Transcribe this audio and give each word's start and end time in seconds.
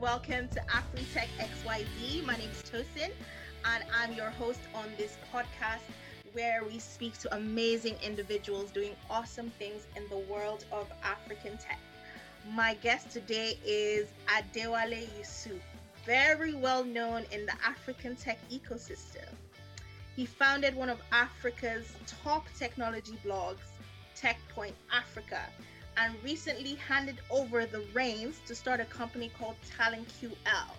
welcome 0.00 0.48
to 0.48 0.58
AfriTech 0.60 1.28
XYZ. 1.38 2.24
My 2.24 2.34
name 2.34 2.48
is 2.50 2.62
Tosin, 2.62 3.10
and 3.66 3.84
I'm 3.94 4.14
your 4.14 4.30
host 4.30 4.60
on 4.74 4.86
this 4.96 5.18
podcast 5.30 5.82
where 6.32 6.64
we 6.64 6.78
speak 6.78 7.18
to 7.18 7.36
amazing 7.36 7.96
individuals 8.02 8.70
doing 8.70 8.96
awesome 9.10 9.50
things 9.58 9.86
in 9.96 10.08
the 10.08 10.16
world 10.32 10.64
of 10.72 10.90
African 11.04 11.58
tech. 11.58 11.78
My 12.50 12.74
guest 12.74 13.10
today 13.10 13.58
is 13.62 14.08
Adewale 14.26 15.06
Yusuf, 15.18 15.60
very 16.06 16.54
well 16.54 16.82
known 16.82 17.26
in 17.30 17.44
the 17.44 17.54
African 17.62 18.16
tech 18.16 18.38
ecosystem. 18.50 19.28
He 20.16 20.24
founded 20.24 20.74
one 20.74 20.88
of 20.88 21.02
Africa's 21.12 21.92
top 22.06 22.46
technology 22.58 23.18
blogs, 23.22 23.68
TechPoint 24.16 24.72
Africa, 24.90 25.42
and 26.00 26.14
recently 26.24 26.76
handed 26.76 27.18
over 27.30 27.66
the 27.66 27.84
reins 27.92 28.40
to 28.46 28.54
start 28.54 28.80
a 28.80 28.86
company 28.86 29.30
called 29.38 29.56
TalentQL. 29.78 30.70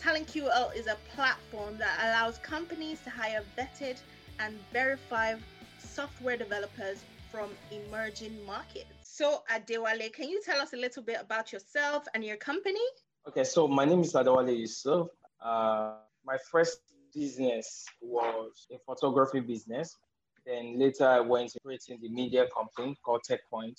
TalentQL 0.00 0.74
is 0.76 0.88
a 0.88 0.96
platform 1.14 1.78
that 1.78 1.96
allows 2.02 2.38
companies 2.38 3.00
to 3.04 3.10
hire 3.10 3.44
vetted 3.56 3.98
and 4.40 4.58
verified 4.72 5.38
software 5.78 6.36
developers 6.36 7.04
from 7.30 7.50
emerging 7.70 8.36
markets. 8.44 8.90
So, 9.04 9.44
Adewale, 9.48 10.12
can 10.12 10.28
you 10.28 10.42
tell 10.44 10.60
us 10.60 10.72
a 10.72 10.76
little 10.76 11.04
bit 11.04 11.18
about 11.20 11.52
yourself 11.52 12.04
and 12.14 12.24
your 12.24 12.36
company? 12.36 12.80
Okay, 13.28 13.44
so 13.44 13.68
my 13.68 13.84
name 13.84 14.00
is 14.00 14.14
Adewale 14.14 14.58
Yusuf. 14.58 15.06
Uh, 15.40 15.94
my 16.24 16.36
first 16.50 16.80
business 17.14 17.84
was 18.00 18.66
a 18.72 18.78
photography 18.84 19.38
business. 19.38 19.96
Then 20.44 20.80
later 20.80 21.06
I 21.06 21.20
went 21.20 21.50
to 21.52 21.60
creating 21.60 22.00
the 22.02 22.08
media 22.08 22.46
company 22.52 22.96
called 23.04 23.20
TechPoint 23.30 23.78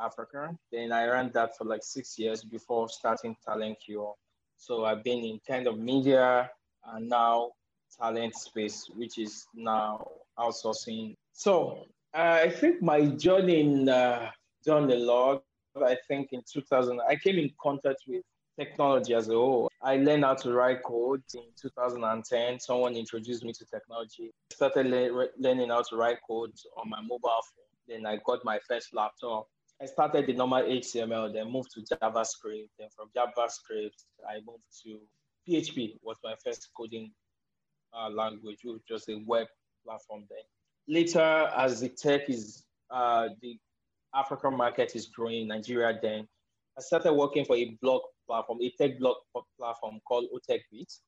Africa. 0.00 0.56
Then 0.72 0.92
I 0.92 1.06
ran 1.06 1.30
that 1.34 1.56
for 1.56 1.64
like 1.64 1.82
six 1.82 2.18
years 2.18 2.42
before 2.42 2.88
starting 2.88 3.36
TalentQL. 3.46 4.14
So 4.56 4.84
I've 4.84 5.04
been 5.04 5.24
in 5.24 5.40
kind 5.46 5.66
of 5.66 5.78
media 5.78 6.50
and 6.86 7.08
now 7.08 7.52
talent 7.98 8.34
space, 8.34 8.88
which 8.94 9.18
is 9.18 9.46
now 9.54 10.06
outsourcing. 10.38 11.14
So 11.32 11.86
uh, 12.14 12.40
I 12.44 12.50
think 12.50 12.82
my 12.82 13.06
journey 13.06 13.60
in 13.60 13.88
uh, 13.88 14.30
done 14.64 14.90
a 14.90 14.96
lot. 14.96 15.44
I 15.76 15.96
think 16.08 16.30
in 16.32 16.42
2000, 16.52 17.00
I 17.08 17.16
came 17.16 17.38
in 17.38 17.50
contact 17.62 18.02
with 18.06 18.22
technology 18.58 19.14
as 19.14 19.28
a 19.28 19.34
whole. 19.34 19.70
I 19.82 19.96
learned 19.96 20.24
how 20.24 20.34
to 20.34 20.52
write 20.52 20.82
code 20.82 21.22
in 21.34 21.44
2010. 21.60 22.60
Someone 22.60 22.96
introduced 22.96 23.44
me 23.44 23.52
to 23.52 23.64
technology. 23.64 24.30
I 24.52 24.54
started 24.54 24.86
le- 24.86 25.28
learning 25.38 25.70
how 25.70 25.82
to 25.82 25.96
write 25.96 26.18
code 26.26 26.52
on 26.76 26.90
my 26.90 27.00
mobile 27.00 27.20
phone. 27.22 27.70
Then 27.88 28.06
I 28.06 28.18
got 28.26 28.44
my 28.44 28.58
first 28.68 28.94
laptop. 28.94 29.46
I 29.82 29.86
started 29.86 30.26
the 30.26 30.34
normal 30.34 30.62
HTML, 30.62 31.32
then 31.32 31.50
moved 31.50 31.70
to 31.72 31.80
JavaScript. 31.80 32.68
Then 32.78 32.88
from 32.94 33.08
JavaScript, 33.16 34.04
I 34.28 34.40
moved 34.46 34.64
to 34.84 34.98
PHP 35.48 35.94
was 36.02 36.16
my 36.22 36.34
first 36.44 36.68
coding 36.76 37.10
uh, 37.94 38.10
language, 38.10 38.58
which 38.62 38.72
was 38.72 38.80
just 38.86 39.08
a 39.08 39.22
web 39.26 39.46
platform 39.86 40.24
then. 40.28 40.44
Later, 40.86 41.50
as 41.56 41.80
the 41.80 41.88
tech 41.88 42.28
is, 42.28 42.64
uh, 42.90 43.28
the 43.40 43.56
African 44.14 44.56
market 44.56 44.94
is 44.94 45.06
growing, 45.06 45.48
Nigeria 45.48 45.98
then, 46.02 46.28
I 46.76 46.82
started 46.82 47.14
working 47.14 47.44
for 47.46 47.56
a 47.56 47.76
blog 47.80 48.02
platform, 48.26 48.58
a 48.62 48.70
tech 48.78 48.98
blog 48.98 49.16
platform 49.58 49.98
called 50.06 50.26
OTechBeat. 50.34 50.98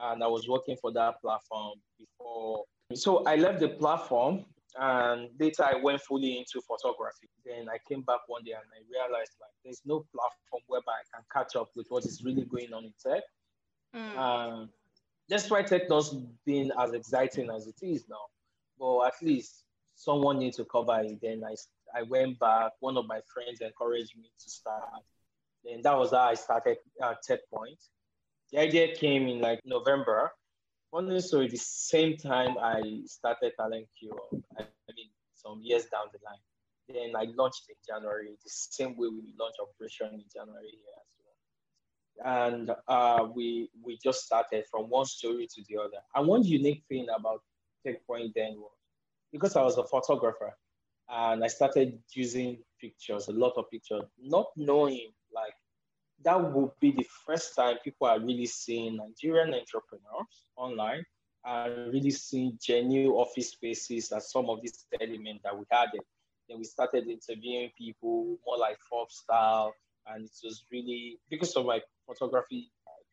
And 0.00 0.22
I 0.22 0.26
was 0.26 0.48
working 0.48 0.76
for 0.80 0.92
that 0.92 1.20
platform 1.20 1.74
before. 1.98 2.64
So 2.94 3.24
I 3.24 3.36
left 3.36 3.60
the 3.60 3.68
platform 3.68 4.44
and 4.76 5.30
later 5.38 5.64
I 5.64 5.76
went 5.76 6.00
fully 6.02 6.38
into 6.38 6.60
photography. 6.60 7.28
Then 7.44 7.68
I 7.68 7.78
came 7.88 8.02
back 8.02 8.20
one 8.26 8.44
day 8.44 8.52
and 8.52 8.62
I 8.72 8.80
realized 8.90 9.32
like 9.40 9.50
there's 9.64 9.82
no 9.84 10.04
platform 10.14 10.62
whereby 10.66 10.92
I 10.92 11.16
can 11.16 11.24
catch 11.32 11.56
up 11.56 11.70
with 11.74 11.86
what 11.88 12.04
is 12.04 12.22
really 12.24 12.44
going 12.44 12.72
on 12.72 12.84
in 12.84 12.92
tech. 13.02 13.22
Mm. 13.94 14.16
Um, 14.18 14.68
despite 15.28 15.68
tech 15.68 15.88
not 15.88 16.04
being 16.44 16.70
as 16.78 16.92
exciting 16.92 17.50
as 17.50 17.66
it 17.66 17.76
is 17.82 18.04
now, 18.08 18.26
but 18.78 19.06
at 19.06 19.14
least 19.22 19.64
someone 19.94 20.38
needs 20.38 20.56
to 20.58 20.64
cover 20.64 21.00
it. 21.00 21.18
Then 21.20 21.42
I, 21.44 21.54
I 21.98 22.02
went 22.02 22.38
back. 22.38 22.72
One 22.80 22.96
of 22.96 23.06
my 23.06 23.20
friends 23.32 23.60
encouraged 23.60 24.16
me 24.16 24.30
to 24.38 24.50
start. 24.50 25.02
Then 25.64 25.80
that 25.82 25.96
was 25.96 26.10
how 26.10 26.28
I 26.28 26.34
started 26.34 26.76
at 27.02 27.22
Tech 27.22 27.40
Point. 27.52 27.78
The 28.52 28.60
idea 28.60 28.94
came 28.94 29.28
in 29.28 29.40
like 29.40 29.60
November 29.64 30.30
Story, 30.90 31.48
the 31.48 31.58
same 31.58 32.16
time 32.16 32.56
I 32.58 33.02
started 33.04 33.52
Talent 33.58 33.86
Cure, 33.98 34.18
I, 34.58 34.62
mean, 34.96 35.10
some 35.34 35.60
years 35.62 35.84
down 35.84 36.06
the 36.12 36.18
line, 36.24 36.40
then 36.88 37.14
I 37.14 37.30
launched 37.36 37.64
in 37.68 37.76
January, 37.86 38.30
the 38.42 38.50
same 38.50 38.96
way 38.96 39.08
we 39.08 39.34
launched 39.38 39.58
Operation 39.60 40.14
in 40.14 40.24
January 40.34 40.72
here 40.72 40.96
as 40.96 41.10
well. 41.20 42.44
And 42.46 42.70
uh, 42.88 43.28
we 43.34 43.70
we 43.84 43.98
just 44.02 44.24
started 44.24 44.64
from 44.70 44.88
one 44.88 45.04
story 45.04 45.46
to 45.54 45.62
the 45.68 45.76
other. 45.76 46.00
And 46.14 46.26
one 46.26 46.42
unique 46.42 46.84
thing 46.88 47.06
about 47.14 47.42
TechPoint 47.86 48.32
then 48.34 48.54
was 48.56 48.72
because 49.30 49.56
I 49.56 49.62
was 49.62 49.76
a 49.76 49.84
photographer 49.84 50.56
and 51.10 51.44
I 51.44 51.48
started 51.48 51.98
using 52.14 52.58
pictures, 52.80 53.28
a 53.28 53.32
lot 53.32 53.52
of 53.58 53.70
pictures, 53.70 54.04
not 54.18 54.46
knowing 54.56 55.12
like 55.34 55.54
that 56.24 56.52
would 56.52 56.70
be 56.80 56.92
the 56.92 57.06
first 57.26 57.54
time 57.54 57.76
people 57.84 58.06
are 58.06 58.18
really 58.18 58.46
seeing 58.46 58.96
Nigerian 58.96 59.54
entrepreneurs 59.54 60.46
online 60.56 61.04
and 61.44 61.92
really 61.92 62.10
seeing 62.10 62.58
genuine 62.60 63.12
office 63.12 63.50
spaces 63.50 64.10
as 64.12 64.30
some 64.30 64.50
of 64.50 64.60
these 64.60 64.86
elements 65.00 65.42
that 65.44 65.56
we 65.56 65.64
had. 65.70 65.88
Then 66.48 66.58
we 66.58 66.64
started 66.64 67.06
interviewing 67.08 67.70
people 67.76 68.36
more 68.44 68.58
like 68.58 68.78
Forbes 68.88 69.16
style, 69.16 69.74
and 70.06 70.24
it 70.24 70.30
was 70.42 70.64
really 70.72 71.18
because 71.30 71.54
of 71.56 71.66
my 71.66 71.80
photography 72.06 72.70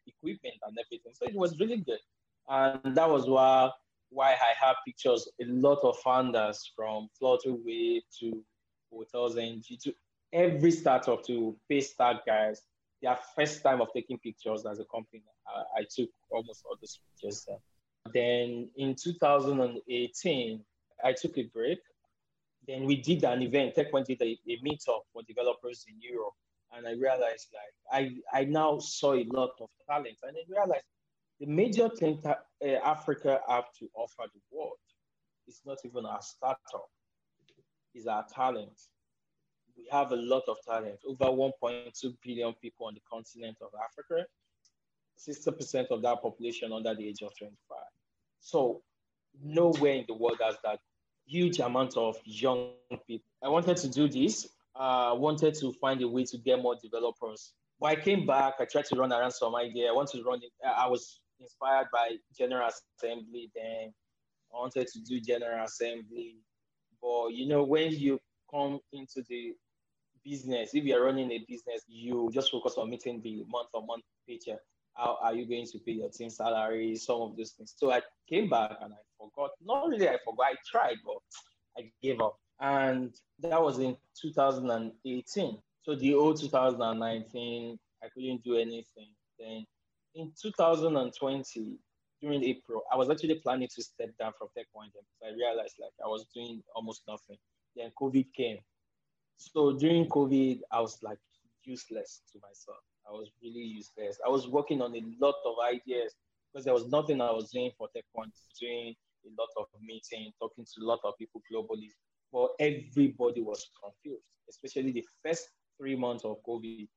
equipment 0.08 0.56
and 0.66 0.78
everything. 0.80 1.14
So 1.14 1.26
it 1.26 1.36
was 1.36 1.60
really 1.60 1.78
good, 1.78 2.00
and 2.50 2.96
that 2.96 3.10
was 3.10 3.28
why 3.28 3.72
why 4.10 4.32
I 4.32 4.66
have 4.66 4.78
pictures. 4.86 5.28
A 5.42 5.46
lot 5.46 5.80
of 5.84 5.98
founders 6.00 6.72
from 6.76 7.10
Flutterwave 7.22 8.02
to 8.20 8.44
Hotels 8.92 9.38
NG 9.38 9.78
to 9.84 9.94
every 10.32 10.72
startup 10.72 11.24
to 11.26 11.56
Paystack 11.70 12.20
guys 12.26 12.62
their 13.02 13.18
first 13.36 13.62
time 13.62 13.82
of 13.82 13.90
taking 13.94 14.18
pictures 14.20 14.66
as 14.66 14.80
a 14.80 14.86
company. 14.86 15.24
I, 15.48 15.82
I 15.82 15.84
took 15.84 16.10
almost 16.30 16.64
all 16.66 16.76
those 16.80 17.00
pictures. 17.14 17.48
Then 18.14 18.70
in 18.76 18.96
2018, 18.96 20.64
I 21.04 21.14
took 21.14 21.38
a 21.38 21.44
break. 21.44 21.80
Then 22.68 22.86
we 22.86 22.96
did 22.96 23.24
an 23.24 23.42
event. 23.42 23.76
TechPoint 23.76 24.06
did 24.06 24.22
a, 24.22 24.38
a 24.48 24.58
meetup 24.66 25.02
for 25.14 25.22
developers 25.28 25.86
in 25.88 25.96
Europe. 26.00 26.34
And 26.76 26.88
I 26.88 26.92
realized 26.92 27.48
like 27.54 28.14
I, 28.34 28.38
I 28.38 28.46
now 28.46 28.80
saw 28.80 29.14
a 29.14 29.26
lot 29.32 29.52
of 29.62 29.70
talent. 29.88 30.18
And 30.24 30.36
I 30.36 30.42
realized 30.50 30.86
the 31.40 31.46
major 31.46 31.90
thing 31.90 32.20
that 32.24 32.46
uh, 32.64 32.68
Africa 32.84 33.40
have 33.48 33.66
to 33.80 33.88
offer 33.96 34.24
the 34.34 34.42
world 34.52 34.78
is 35.48 35.62
not 35.66 35.78
even 35.86 36.06
our 36.06 36.22
startup, 36.22 36.90
is 37.94 38.08
our 38.08 38.26
talent 38.34 38.80
we 39.78 39.88
have 39.92 40.12
a 40.12 40.16
lot 40.16 40.44
of 40.48 40.58
talent. 40.66 41.00
Over 41.08 41.26
1.2 41.26 42.16
billion 42.24 42.54
people 42.62 42.88
on 42.88 42.94
the 42.94 43.02
continent 43.12 43.58
of 43.62 43.70
Africa. 43.84 44.26
60% 45.18 45.88
of 45.92 46.02
that 46.02 46.22
population 46.22 46.72
under 46.74 46.94
the 46.94 47.08
age 47.08 47.22
of 47.22 47.32
25. 47.38 47.78
So 48.40 48.82
nowhere 49.44 49.94
in 49.94 50.06
the 50.08 50.14
world 50.14 50.40
has 50.44 50.58
that 50.64 50.80
huge 51.26 51.60
amount 51.60 51.98
of 51.98 52.18
young 52.26 52.72
people. 53.08 53.26
I 53.44 53.50
wanted 53.50 53.78
to 53.78 53.90
do 53.90 54.08
this. 54.08 54.48
I 54.76 55.12
uh, 55.12 55.16
wanted 55.16 55.56
to 55.56 55.72
find 55.74 56.02
a 56.02 56.08
way 56.08 56.26
to 56.26 56.38
get 56.38 56.62
more 56.62 56.76
developers. 56.82 57.54
But 57.80 57.88
I 57.88 57.96
came 57.96 58.26
back. 58.26 58.56
I 58.60 58.66
tried 58.66 58.86
to 58.86 58.96
run 58.96 59.12
around 59.12 59.32
some 59.32 59.56
idea. 59.56 59.90
I 59.90 59.94
wanted 59.94 60.18
to 60.18 60.24
run 60.24 60.40
it. 60.44 60.52
I 60.66 60.88
was 60.88 61.22
inspired 61.40 61.88
by 61.92 62.16
General 62.38 62.70
Assembly. 63.00 63.52
Then 63.56 63.94
I 64.54 64.58
wanted 64.58 64.88
to 64.88 65.00
do 65.02 65.20
General 65.20 65.66
Assembly. 65.66 66.36
But 67.02 67.30
you 67.30 67.48
know, 67.48 67.64
when 67.64 67.92
you 67.92 68.20
come 68.52 68.80
into 68.94 69.24
the 69.30 69.54
business, 70.26 70.74
if 70.74 70.84
you're 70.84 71.04
running 71.06 71.32
a 71.32 71.46
business, 71.48 71.84
you 71.88 72.30
just 72.34 72.52
focus 72.52 72.76
on 72.78 72.90
meeting 72.90 73.22
the 73.22 73.46
month 73.50 73.70
on 73.74 73.86
month 73.86 74.04
paycheck. 74.28 74.60
How 74.96 75.18
are 75.22 75.34
you 75.34 75.46
going 75.46 75.66
to 75.68 75.80
pay 75.80 75.94
your 75.94 76.10
team 76.10 76.30
salary? 76.30 76.96
Some 76.96 77.22
of 77.22 77.38
those 77.38 77.52
things. 77.52 77.74
So 77.78 77.92
I 77.92 78.02
came 78.30 78.50
back 78.50 78.78
and 78.82 78.94
I 78.94 78.98
forgot. 79.18 79.52
Not 79.64 79.88
really, 79.90 80.08
I 80.08 80.18
forgot. 80.24 80.48
I 80.48 80.56
tried, 80.66 80.98
but 81.06 81.18
I 81.78 81.92
gave 82.02 82.22
up. 82.22 82.38
And 82.60 83.14
that 83.40 83.62
was 83.62 83.80
in 83.80 83.98
2018. 84.22 85.58
So 85.84 85.96
the 85.96 86.14
old 86.16 86.40
2019, 86.40 87.78
I 88.04 88.08
couldn't 88.14 88.44
do 88.44 88.56
anything. 88.56 89.10
Then 89.38 89.66
in 90.16 90.32
2020, 90.42 91.78
during 92.22 92.44
April, 92.44 92.84
I 92.92 92.96
was 92.96 93.10
actually 93.10 93.36
planning 93.36 93.68
to 93.76 93.84
step 93.84 94.18
down 94.18 94.32
from 94.38 94.48
TechPoint 94.58 94.94
because 94.94 95.06
I 95.24 95.36
realized 95.36 95.76
like 95.80 95.92
I 96.04 96.08
was 96.08 96.26
doing 96.34 96.64
almost 96.74 97.04
nothing. 97.08 97.38
Then 97.76 97.92
COVID 98.02 98.28
came. 98.34 98.60
So 99.38 99.74
during 99.74 100.08
COVID, 100.08 100.62
I 100.72 100.82
was 100.82 100.98
like 101.02 101.20
useless 101.64 102.22
to 102.32 102.40
myself. 102.42 102.80
I 103.08 103.12
was 103.12 103.30
really 103.44 103.62
useless. 103.62 104.18
I 104.26 104.30
was 104.30 104.48
working 104.48 104.82
on 104.82 104.96
a 104.96 105.02
lot 105.20 105.36
of 105.46 105.56
ideas 105.68 106.14
because 106.52 106.66
there 106.66 106.74
was 106.74 106.88
nothing 106.88 107.22
I 107.22 107.32
was 107.32 107.52
doing 107.52 107.72
for 107.78 107.88
TechPoint, 107.88 108.32
doing 108.60 108.96
a 109.26 109.30
lot 109.42 109.50
of 109.58 109.66
meetings, 109.82 110.34
talking 110.40 110.66
to 110.66 110.84
a 110.84 110.86
lot 110.86 111.00
of 111.04 111.18
people 111.18 111.42
globally. 111.52 111.90
But 112.32 112.50
everybody 112.60 113.42
was 113.42 113.70
confused, 113.82 114.24
especially 114.50 114.92
the 114.92 115.06
first 115.24 115.50
three 115.78 115.96
months 115.96 116.26
of 116.26 116.38
COVID. 116.48 116.88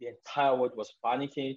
The 0.00 0.06
entire 0.08 0.56
world 0.56 0.72
was 0.76 0.92
panicking. 1.04 1.56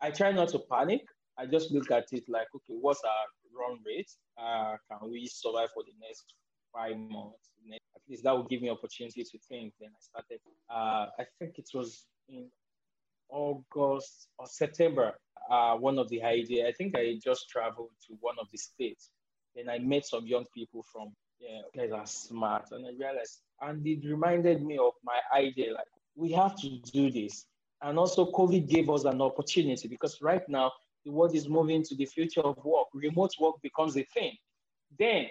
I 0.00 0.10
try 0.10 0.32
not 0.32 0.48
to 0.50 0.60
panic. 0.70 1.02
I 1.38 1.46
just 1.46 1.72
look 1.72 1.90
at 1.90 2.06
it 2.12 2.24
like, 2.28 2.46
okay, 2.54 2.78
what's 2.80 3.02
our 3.04 3.58
run 3.58 3.78
rate? 3.86 4.10
Uh, 4.38 4.76
can 4.88 5.10
we 5.10 5.26
survive 5.26 5.68
for 5.74 5.82
the 5.82 5.92
next 6.00 6.34
five 6.72 6.96
months? 6.96 7.50
At 7.72 8.02
least 8.08 8.24
that 8.24 8.36
would 8.36 8.48
give 8.48 8.62
me 8.62 8.70
opportunity 8.70 9.22
to 9.22 9.38
think. 9.48 9.74
Then 9.80 9.90
I 9.90 10.00
started. 10.00 10.40
Uh, 10.68 11.06
I 11.18 11.26
think 11.38 11.58
it 11.58 11.68
was 11.74 12.06
in 12.28 12.46
August 13.28 14.28
or 14.38 14.46
September. 14.46 15.12
Uh, 15.50 15.76
one 15.76 15.98
of 15.98 16.08
the 16.08 16.22
idea. 16.22 16.66
I 16.66 16.72
think 16.72 16.96
I 16.96 17.18
just 17.22 17.48
traveled 17.48 17.90
to 18.08 18.16
one 18.20 18.36
of 18.40 18.48
the 18.50 18.58
states. 18.58 19.10
Then 19.54 19.68
I 19.68 19.78
met 19.78 20.06
some 20.06 20.26
young 20.26 20.46
people 20.54 20.84
from 20.92 21.12
yeah, 21.40 21.62
guys 21.74 21.92
are 21.92 22.06
smart, 22.06 22.68
and 22.72 22.86
I 22.86 22.90
realized, 22.90 23.40
and 23.62 23.86
it 23.86 24.04
reminded 24.04 24.62
me 24.62 24.78
of 24.78 24.92
my 25.02 25.18
idea. 25.34 25.72
Like 25.72 25.86
we 26.14 26.32
have 26.32 26.54
to 26.60 26.68
do 26.92 27.10
this, 27.10 27.46
and 27.82 27.98
also 27.98 28.30
COVID 28.30 28.68
gave 28.68 28.90
us 28.90 29.04
an 29.04 29.20
opportunity 29.20 29.88
because 29.88 30.20
right 30.20 30.46
now 30.48 30.70
the 31.04 31.12
world 31.12 31.34
is 31.34 31.48
moving 31.48 31.82
to 31.84 31.96
the 31.96 32.04
future 32.04 32.42
of 32.42 32.62
work. 32.64 32.88
Remote 32.92 33.32
work 33.40 33.54
becomes 33.62 33.96
a 33.96 34.04
thing. 34.12 34.36
Then 34.98 35.26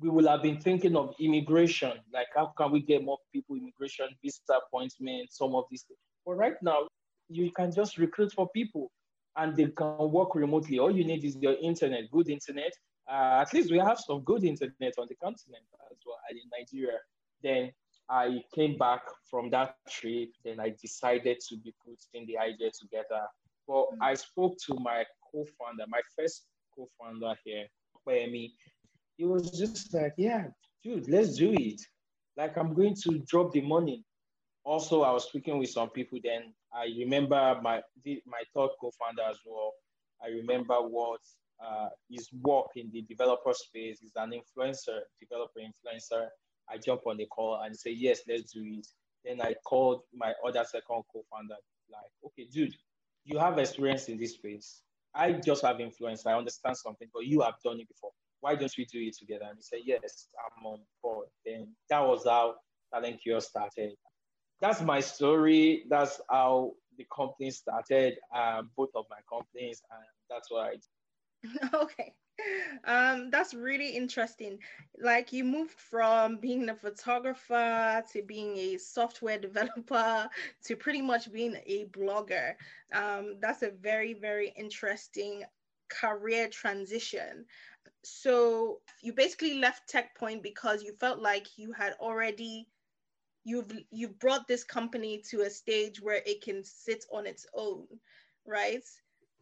we 0.00 0.08
will 0.08 0.28
have 0.28 0.42
been 0.42 0.60
thinking 0.60 0.96
of 0.96 1.14
immigration, 1.20 1.92
like 2.12 2.28
how 2.34 2.52
can 2.56 2.72
we 2.72 2.80
get 2.80 3.04
more 3.04 3.18
people 3.32 3.56
immigration, 3.56 4.06
visa 4.22 4.40
appointment, 4.66 5.32
some 5.32 5.54
of 5.54 5.64
these 5.70 5.82
things. 5.82 5.98
But 6.26 6.34
right 6.34 6.60
now, 6.62 6.88
you 7.28 7.50
can 7.52 7.72
just 7.72 7.98
recruit 7.98 8.32
for 8.32 8.48
people 8.50 8.90
and 9.36 9.56
they 9.56 9.66
can 9.66 9.96
work 10.10 10.34
remotely. 10.34 10.78
All 10.78 10.94
you 10.94 11.04
need 11.04 11.24
is 11.24 11.36
your 11.36 11.56
internet, 11.62 12.10
good 12.10 12.28
internet. 12.28 12.72
Uh, 13.10 13.42
at 13.42 13.52
least 13.52 13.70
we 13.70 13.78
have 13.78 13.98
some 13.98 14.22
good 14.22 14.44
internet 14.44 14.94
on 14.98 15.06
the 15.08 15.16
continent 15.22 15.64
as 15.90 15.98
well 16.06 16.16
in 16.30 16.48
Nigeria. 16.56 16.98
Then 17.42 17.72
I 18.08 18.42
came 18.54 18.76
back 18.76 19.02
from 19.30 19.50
that 19.50 19.76
trip. 19.88 20.30
Then 20.44 20.60
I 20.60 20.74
decided 20.80 21.40
to 21.48 21.56
be 21.56 21.74
putting 21.84 22.26
the 22.26 22.38
idea 22.38 22.70
together. 22.70 23.22
But 23.66 23.74
mm-hmm. 23.74 24.02
I 24.02 24.14
spoke 24.14 24.56
to 24.66 24.74
my 24.80 25.04
co-founder, 25.32 25.84
my 25.88 26.00
first 26.16 26.46
co-founder 26.76 27.34
here, 27.44 27.66
Kwemi. 28.06 28.52
He 29.16 29.24
was 29.24 29.50
just 29.50 29.92
like, 29.94 30.14
yeah, 30.16 30.46
dude, 30.82 31.08
let's 31.08 31.36
do 31.36 31.52
it. 31.52 31.80
Like 32.36 32.56
I'm 32.56 32.74
going 32.74 32.94
to 33.04 33.18
drop 33.26 33.52
the 33.52 33.60
money. 33.60 34.04
Also, 34.64 35.02
I 35.02 35.12
was 35.12 35.24
speaking 35.24 35.58
with 35.58 35.70
some 35.70 35.90
people 35.90 36.18
then. 36.22 36.52
I 36.72 36.86
remember 36.98 37.60
my 37.62 37.82
my 38.26 38.42
third 38.54 38.70
co-founder 38.80 39.22
as 39.30 39.38
well. 39.46 39.72
I 40.24 40.28
remember 40.28 40.74
what 40.76 41.20
uh, 41.64 41.88
his 42.10 42.28
work 42.42 42.66
in 42.76 42.90
the 42.92 43.02
developer 43.02 43.52
space. 43.52 43.98
He's 44.00 44.12
an 44.16 44.32
influencer, 44.32 45.00
developer 45.20 45.60
influencer. 45.60 46.28
I 46.68 46.78
jump 46.78 47.02
on 47.06 47.18
the 47.18 47.26
call 47.26 47.60
and 47.62 47.76
say, 47.76 47.90
yes, 47.90 48.22
let's 48.26 48.52
do 48.52 48.62
it. 48.64 48.86
Then 49.24 49.40
I 49.40 49.54
called 49.66 50.02
my 50.14 50.32
other 50.46 50.64
second 50.64 51.02
co-founder, 51.12 51.56
like, 51.90 52.10
okay, 52.26 52.48
dude, 52.50 52.74
you 53.24 53.38
have 53.38 53.58
experience 53.58 54.08
in 54.08 54.18
this 54.18 54.34
space. 54.34 54.82
I 55.14 55.32
just 55.32 55.62
have 55.62 55.80
influence. 55.80 56.26
I 56.26 56.34
understand 56.34 56.76
something, 56.76 57.08
but 57.12 57.26
you 57.26 57.40
have 57.42 57.54
done 57.62 57.80
it 57.80 57.88
before. 57.88 58.10
Why 58.44 58.54
don't 58.54 58.74
we 58.76 58.84
do 58.84 59.00
it 59.00 59.16
together? 59.16 59.46
And 59.48 59.56
he 59.56 59.62
said, 59.62 59.78
Yes, 59.86 60.28
I'm 60.44 60.66
on 60.66 60.80
board. 61.02 61.28
Then 61.46 61.68
that 61.88 62.00
was 62.00 62.24
how 62.26 62.56
TalentQL 62.92 63.40
started. 63.40 63.94
That's 64.60 64.82
my 64.82 65.00
story. 65.00 65.86
That's 65.88 66.20
how 66.30 66.72
the 66.98 67.06
company 67.14 67.50
started, 67.50 68.18
uh, 68.36 68.60
both 68.76 68.90
of 68.94 69.06
my 69.08 69.16
companies, 69.32 69.80
and 69.90 70.04
that's 70.28 70.50
what 70.50 70.66
I 70.66 70.72
did. 70.72 71.70
okay 71.74 72.12
um 72.86 73.30
that's 73.30 73.54
really 73.54 73.90
interesting 73.90 74.58
like 75.00 75.32
you 75.32 75.44
moved 75.44 75.78
from 75.78 76.36
being 76.36 76.68
a 76.68 76.74
photographer 76.74 78.02
to 78.12 78.22
being 78.22 78.56
a 78.56 78.76
software 78.76 79.38
developer 79.48 80.28
to 80.64 80.76
pretty 80.76 81.00
much 81.00 81.32
being 81.32 81.56
a 81.66 81.84
blogger 81.86 82.54
um 82.92 83.36
that's 83.40 83.62
a 83.62 83.70
very 83.70 84.14
very 84.14 84.52
interesting 84.56 85.44
career 85.88 86.48
transition 86.48 87.44
so 88.04 88.80
you 89.02 89.12
basically 89.12 89.58
left 89.58 89.92
techpoint 89.92 90.42
because 90.42 90.82
you 90.82 90.92
felt 90.92 91.20
like 91.20 91.58
you 91.58 91.72
had 91.72 91.94
already 92.00 92.66
you've 93.44 93.72
you've 93.90 94.18
brought 94.18 94.46
this 94.48 94.64
company 94.64 95.22
to 95.30 95.42
a 95.42 95.50
stage 95.50 96.00
where 96.00 96.22
it 96.26 96.42
can 96.42 96.62
sit 96.64 97.04
on 97.12 97.26
its 97.26 97.46
own 97.54 97.86
right 98.46 98.84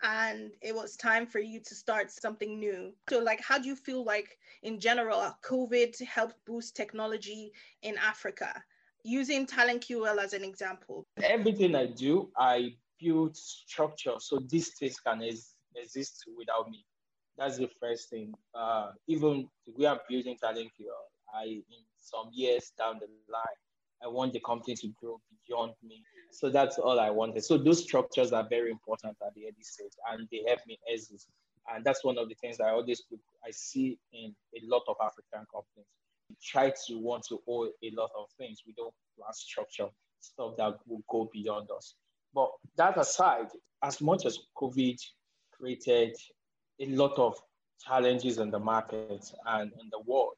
and 0.03 0.50
it 0.61 0.75
was 0.75 0.97
time 0.97 1.26
for 1.26 1.38
you 1.38 1.61
to 1.61 1.75
start 1.75 2.11
something 2.11 2.59
new. 2.59 2.93
So, 3.09 3.20
like, 3.20 3.41
how 3.41 3.59
do 3.59 3.69
you 3.69 3.76
feel 3.76 4.05
like 4.05 4.37
in 4.62 4.81
general, 4.81 5.19
uh, 5.19 5.32
COVID 5.44 6.03
helped 6.05 6.44
boost 6.44 6.75
technology 6.76 7.53
in 7.82 7.97
Africa? 7.99 8.62
Using 9.05 9.47
Talent 9.47 9.82
QL 9.82 10.19
as 10.19 10.32
an 10.32 10.44
example. 10.44 11.06
Everything 11.23 11.75
I 11.75 11.87
do, 11.87 12.31
I 12.37 12.75
build 13.00 13.37
structure 13.37 14.14
so 14.19 14.38
these 14.49 14.75
things 14.75 14.99
can 15.00 15.23
ex- 15.23 15.55
exist 15.75 16.25
without 16.37 16.70
me. 16.70 16.85
That's 17.38 17.58
the 17.58 17.69
first 17.81 18.11
thing. 18.11 18.34
Uh, 18.55 18.90
even 19.06 19.49
we 19.76 19.87
are 19.87 20.00
building 20.08 20.37
Talent 20.40 20.70
here. 20.76 20.90
I 21.34 21.44
in 21.44 21.82
some 22.00 22.29
years 22.32 22.73
down 22.79 22.99
the 23.00 23.06
line, 23.32 23.61
I 24.05 24.08
want 24.08 24.32
the 24.32 24.40
company 24.40 24.75
to 24.76 24.88
grow 25.00 25.20
beyond 25.46 25.73
me. 25.82 26.02
So 26.31 26.50
that's 26.50 26.79
all 26.79 26.99
I 26.99 27.11
wanted. 27.11 27.44
So 27.44 27.56
those 27.58 27.82
structures 27.82 28.32
are 28.32 28.46
very 28.49 28.70
important 28.70 29.17
at 29.25 29.34
the 29.34 29.44
early 29.44 29.62
stage 29.62 29.93
and 30.11 30.29
they 30.31 30.43
help 30.46 30.61
me 30.67 30.79
exit. 30.93 31.23
And 31.73 31.84
that's 31.84 32.05
one 32.05 32.19
of 32.19 32.29
the 32.29 32.34
things 32.34 32.58
that 32.58 32.64
I 32.64 32.70
always 32.70 33.02
I 33.46 33.50
see 33.50 33.99
in 34.12 34.35
a 34.56 34.61
lot 34.67 34.82
of 34.88 34.96
African 35.00 35.46
companies. 35.52 35.87
We 36.28 36.37
try 36.43 36.73
to 36.88 36.99
want 36.99 37.25
to 37.28 37.40
own 37.46 37.70
a 37.82 37.90
lot 37.94 38.11
of 38.19 38.26
things. 38.38 38.62
We 38.67 38.73
don't 38.73 38.94
plan 39.17 39.32
structure, 39.32 39.88
stuff 40.20 40.56
that 40.56 40.78
will 40.87 41.02
go 41.08 41.31
beyond 41.32 41.69
us. 41.76 41.94
But 42.35 42.50
that 42.76 42.99
aside, 42.99 43.49
as 43.82 44.00
much 44.00 44.26
as 44.26 44.38
COVID 44.56 44.99
created 45.52 46.17
a 46.80 46.86
lot 46.86 47.19
of 47.19 47.36
challenges 47.86 48.38
in 48.38 48.50
the 48.50 48.58
market 48.58 49.30
and 49.46 49.72
in 49.80 49.88
the 49.90 50.00
world, 50.06 50.36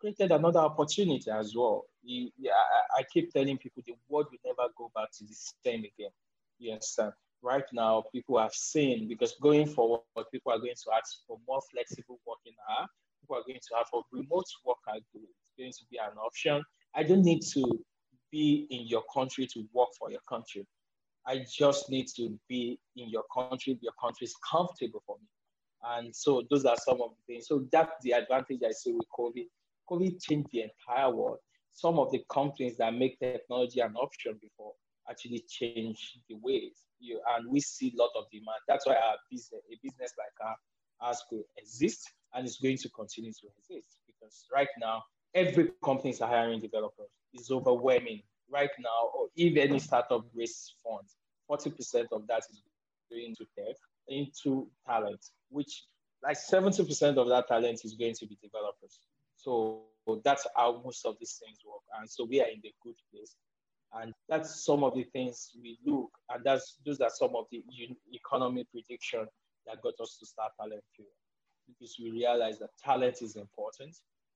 created 0.00 0.32
another 0.32 0.60
opportunity 0.60 1.30
as 1.30 1.54
well. 1.56 1.84
You, 2.02 2.30
yeah, 2.38 2.52
I, 2.98 3.04
keep 3.12 3.32
telling 3.32 3.56
people 3.58 3.82
the 3.86 3.94
world 4.08 4.26
will 4.30 4.38
never 4.44 4.68
go 4.76 4.90
back 4.94 5.08
to 5.18 5.24
the 5.24 5.34
same 5.64 5.80
again. 5.80 6.10
You 6.58 6.72
understand? 6.72 7.12
Right 7.42 7.64
now, 7.72 8.04
people 8.12 8.38
have 8.38 8.52
seen 8.52 9.08
because 9.08 9.34
going 9.40 9.66
forward, 9.66 10.00
people 10.32 10.52
are 10.52 10.58
going 10.58 10.74
to 10.74 10.90
ask 10.96 11.18
for 11.26 11.38
more 11.46 11.60
flexible 11.72 12.20
working 12.26 12.54
hours. 12.70 12.88
People 13.20 13.36
are 13.36 13.44
going 13.46 13.60
to 13.60 13.76
have 13.76 13.86
a 13.94 14.00
remote 14.12 14.44
work. 14.64 14.78
It's 14.94 15.06
going 15.58 15.72
to 15.72 15.84
be 15.90 15.98
an 15.98 16.16
option. 16.24 16.62
I 16.94 17.02
don't 17.02 17.22
need 17.22 17.42
to 17.54 17.84
be 18.30 18.66
in 18.70 18.86
your 18.86 19.02
country 19.12 19.46
to 19.54 19.64
work 19.72 19.88
for 19.98 20.10
your 20.10 20.20
country. 20.28 20.66
I 21.26 21.44
just 21.48 21.90
need 21.90 22.08
to 22.16 22.38
be 22.48 22.78
in 22.96 23.08
your 23.08 23.24
country. 23.32 23.78
Your 23.80 23.92
country 24.00 24.24
is 24.24 24.34
comfortable 24.50 25.02
for 25.06 25.16
me. 25.20 25.26
And 25.84 26.14
so 26.14 26.42
those 26.50 26.64
are 26.64 26.76
some 26.76 27.00
of 27.02 27.10
the 27.10 27.34
things. 27.34 27.48
So 27.48 27.66
that's 27.72 27.92
the 28.02 28.12
advantage 28.12 28.60
I 28.66 28.72
see 28.72 28.92
with 28.92 29.06
COVID 29.18 29.46
COVID 29.92 30.22
changed 30.22 30.48
the 30.52 30.62
entire 30.62 31.14
world. 31.14 31.38
Some 31.72 31.98
of 31.98 32.10
the 32.10 32.22
companies 32.30 32.76
that 32.78 32.94
make 32.94 33.18
technology 33.18 33.80
an 33.80 33.94
option 33.96 34.38
before 34.40 34.72
actually 35.10 35.44
change 35.48 36.18
the 36.28 36.36
ways. 36.42 36.72
You, 37.00 37.20
and 37.34 37.50
we 37.50 37.60
see 37.60 37.92
a 37.96 38.00
lot 38.00 38.10
of 38.16 38.24
demand. 38.30 38.60
That's 38.68 38.86
why 38.86 38.94
our 38.94 39.16
business, 39.30 39.60
a 39.70 39.76
business 39.82 40.12
like 40.16 40.48
our, 40.48 40.56
ours 41.08 41.22
could 41.28 41.42
exist 41.58 42.08
and 42.34 42.46
it's 42.46 42.58
going 42.58 42.78
to 42.78 42.88
continue 42.90 43.32
to 43.32 43.46
exist 43.58 43.98
because 44.06 44.46
right 44.54 44.68
now, 44.80 45.02
every 45.34 45.70
company 45.84 46.10
is 46.10 46.20
hiring 46.20 46.60
developers. 46.60 47.08
It's 47.32 47.50
overwhelming. 47.50 48.22
Right 48.50 48.70
now, 48.78 49.10
or 49.16 49.28
if 49.34 49.56
any 49.56 49.78
startup 49.78 50.26
raises 50.34 50.74
funds, 50.84 51.16
40% 51.50 52.06
of 52.12 52.26
that 52.26 52.42
is 52.50 52.62
going 53.10 53.34
to 53.36 53.46
tech, 53.56 53.76
into 54.12 54.68
talent, 54.86 55.24
which 55.50 55.84
like 56.22 56.36
70% 56.36 57.16
of 57.16 57.28
that 57.28 57.48
talent 57.48 57.80
is 57.84 57.94
going 57.94 58.14
to 58.14 58.26
be 58.26 58.38
developers. 58.42 59.00
So 59.36 59.82
that's 60.24 60.46
how 60.56 60.80
most 60.84 61.04
of 61.04 61.16
these 61.18 61.40
things 61.44 61.58
work. 61.66 61.82
And 61.98 62.08
so 62.08 62.24
we 62.24 62.40
are 62.40 62.48
in 62.48 62.60
the 62.62 62.72
good 62.82 62.94
place. 63.12 63.34
And 63.94 64.12
that's 64.28 64.64
some 64.64 64.84
of 64.84 64.94
the 64.94 65.04
things 65.04 65.50
we 65.60 65.78
look, 65.84 66.10
and 66.30 66.42
that's 66.44 66.78
those 66.86 67.00
are 67.00 67.10
some 67.10 67.36
of 67.36 67.44
the 67.50 67.62
economy 68.12 68.64
prediction 68.72 69.26
that 69.66 69.82
got 69.82 69.94
us 70.00 70.16
to 70.18 70.26
start 70.26 70.52
Talent 70.58 70.82
Cure. 70.96 71.06
Because 71.68 71.96
we 72.02 72.10
realize 72.10 72.58
that 72.60 72.70
talent 72.82 73.20
is 73.20 73.36
important. 73.36 73.94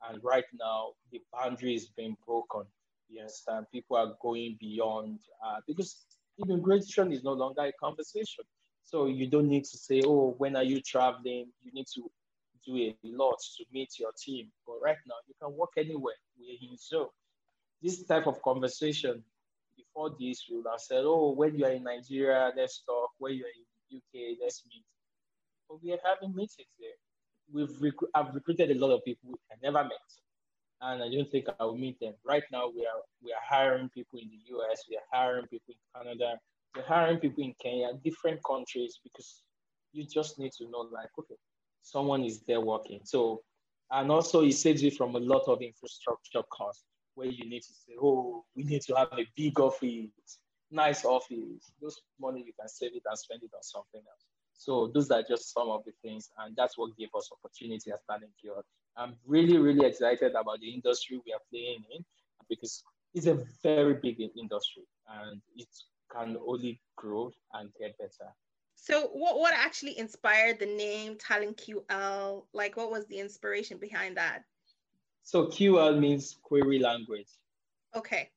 And 0.08 0.22
right 0.22 0.44
now, 0.58 0.90
the 1.10 1.22
boundary 1.32 1.74
is 1.74 1.88
being 1.96 2.16
broken. 2.26 2.64
You 3.08 3.20
understand? 3.20 3.66
People 3.72 3.96
are 3.96 4.14
going 4.20 4.58
beyond 4.60 5.20
uh, 5.44 5.60
because 5.66 6.04
immigration 6.38 7.12
is 7.12 7.24
no 7.24 7.32
longer 7.32 7.62
a 7.62 7.72
conversation. 7.80 8.44
So 8.86 9.06
you 9.06 9.26
don't 9.26 9.48
need 9.48 9.64
to 9.64 9.76
say, 9.76 10.00
oh, 10.06 10.36
when 10.38 10.54
are 10.54 10.62
you 10.62 10.80
traveling? 10.80 11.46
You 11.60 11.72
need 11.72 11.88
to 11.94 12.08
do 12.64 12.76
a 12.76 12.94
lot 13.02 13.36
to 13.56 13.64
meet 13.72 13.98
your 13.98 14.12
team. 14.16 14.46
But 14.64 14.76
right 14.80 14.96
now, 15.08 15.16
you 15.26 15.34
can 15.42 15.56
work 15.56 15.70
anywhere. 15.76 16.14
We're 16.38 16.56
in 16.70 16.76
Zoom. 16.78 17.08
This 17.82 18.04
type 18.04 18.28
of 18.28 18.40
conversation, 18.42 19.24
before 19.76 20.10
this, 20.20 20.46
we 20.48 20.58
would 20.58 20.66
have 20.70 20.80
said, 20.80 21.02
oh, 21.02 21.32
when 21.32 21.56
you're 21.58 21.70
in 21.72 21.82
Nigeria, 21.82 22.52
let's 22.56 22.82
talk. 22.86 23.10
When 23.18 23.34
you're 23.34 23.48
in 23.48 23.96
UK, 23.98 24.38
let's 24.40 24.62
meet. 24.68 24.84
But 25.68 25.82
we 25.82 25.92
are 25.92 25.98
having 26.04 26.34
meetings 26.36 26.70
there. 26.78 26.96
We've 27.52 27.82
rec- 27.82 28.10
I've 28.14 28.32
recruited 28.36 28.70
a 28.70 28.78
lot 28.78 28.94
of 28.94 29.04
people 29.04 29.30
I 29.50 29.56
never 29.60 29.82
met. 29.82 30.08
And 30.80 31.02
I 31.02 31.08
don't 31.08 31.28
think 31.28 31.46
I 31.58 31.64
will 31.64 31.76
meet 31.76 31.98
them. 31.98 32.14
Right 32.24 32.44
now, 32.52 32.68
we 32.68 32.82
are 32.86 33.02
we 33.20 33.32
are 33.32 33.42
hiring 33.42 33.88
people 33.88 34.20
in 34.20 34.28
the 34.28 34.56
US, 34.56 34.84
we 34.88 34.96
are 34.96 35.08
hiring 35.10 35.46
people 35.46 35.74
in 35.74 36.00
Canada, 36.00 36.38
They're 36.74 36.84
hiring 36.84 37.18
people 37.18 37.44
in 37.44 37.54
Kenya, 37.60 37.92
different 38.04 38.40
countries, 38.44 38.98
because 39.02 39.42
you 39.92 40.04
just 40.04 40.38
need 40.38 40.52
to 40.58 40.68
know, 40.70 40.88
like, 40.92 41.08
okay, 41.18 41.36
someone 41.82 42.24
is 42.24 42.40
there 42.40 42.60
working. 42.60 43.00
So, 43.04 43.42
and 43.90 44.10
also 44.10 44.42
it 44.42 44.52
saves 44.52 44.82
you 44.82 44.90
from 44.90 45.14
a 45.14 45.20
lot 45.20 45.44
of 45.46 45.62
infrastructure 45.62 46.42
costs 46.50 46.84
where 47.14 47.28
you 47.28 47.48
need 47.48 47.62
to 47.62 47.72
say, 47.72 47.94
oh, 48.00 48.44
we 48.54 48.64
need 48.64 48.82
to 48.82 48.94
have 48.94 49.08
a 49.12 49.26
big 49.36 49.58
office, 49.58 50.38
nice 50.70 51.04
office. 51.04 51.72
Those 51.80 52.00
money 52.20 52.42
you 52.46 52.52
can 52.58 52.68
save 52.68 52.94
it 52.94 53.02
and 53.06 53.18
spend 53.18 53.42
it 53.42 53.50
on 53.54 53.62
something 53.62 54.02
else. 54.06 54.26
So 54.58 54.90
those 54.92 55.10
are 55.10 55.22
just 55.22 55.52
some 55.52 55.68
of 55.68 55.84
the 55.84 55.92
things, 56.02 56.28
and 56.38 56.54
that's 56.56 56.76
what 56.76 56.96
gave 56.96 57.08
us 57.16 57.30
opportunity 57.32 57.90
as 57.92 58.00
TalentQL. 58.10 58.62
I'm 58.96 59.14
really, 59.26 59.58
really 59.58 59.86
excited 59.86 60.32
about 60.32 60.60
the 60.60 60.70
industry 60.70 61.20
we 61.24 61.32
are 61.32 61.40
playing 61.50 61.84
in 61.94 62.04
because 62.48 62.82
it's 63.14 63.26
a 63.26 63.44
very 63.62 63.94
big 63.94 64.20
industry 64.20 64.84
and 65.08 65.40
it 65.56 65.68
can 66.12 66.36
only 66.46 66.80
grow 66.96 67.32
and 67.54 67.70
get 67.78 67.96
better. 67.98 68.30
So 68.74 69.08
what, 69.08 69.38
what 69.38 69.54
actually 69.54 69.98
inspired 69.98 70.58
the 70.60 70.66
name 70.66 71.16
Talent 71.16 71.56
QL? 71.56 72.44
Like 72.52 72.76
what 72.76 72.90
was 72.90 73.06
the 73.06 73.18
inspiration 73.18 73.78
behind 73.78 74.16
that? 74.16 74.44
So 75.22 75.46
QL 75.46 75.98
means 75.98 76.36
query 76.42 76.78
language. 76.78 77.26
Okay. 77.96 78.30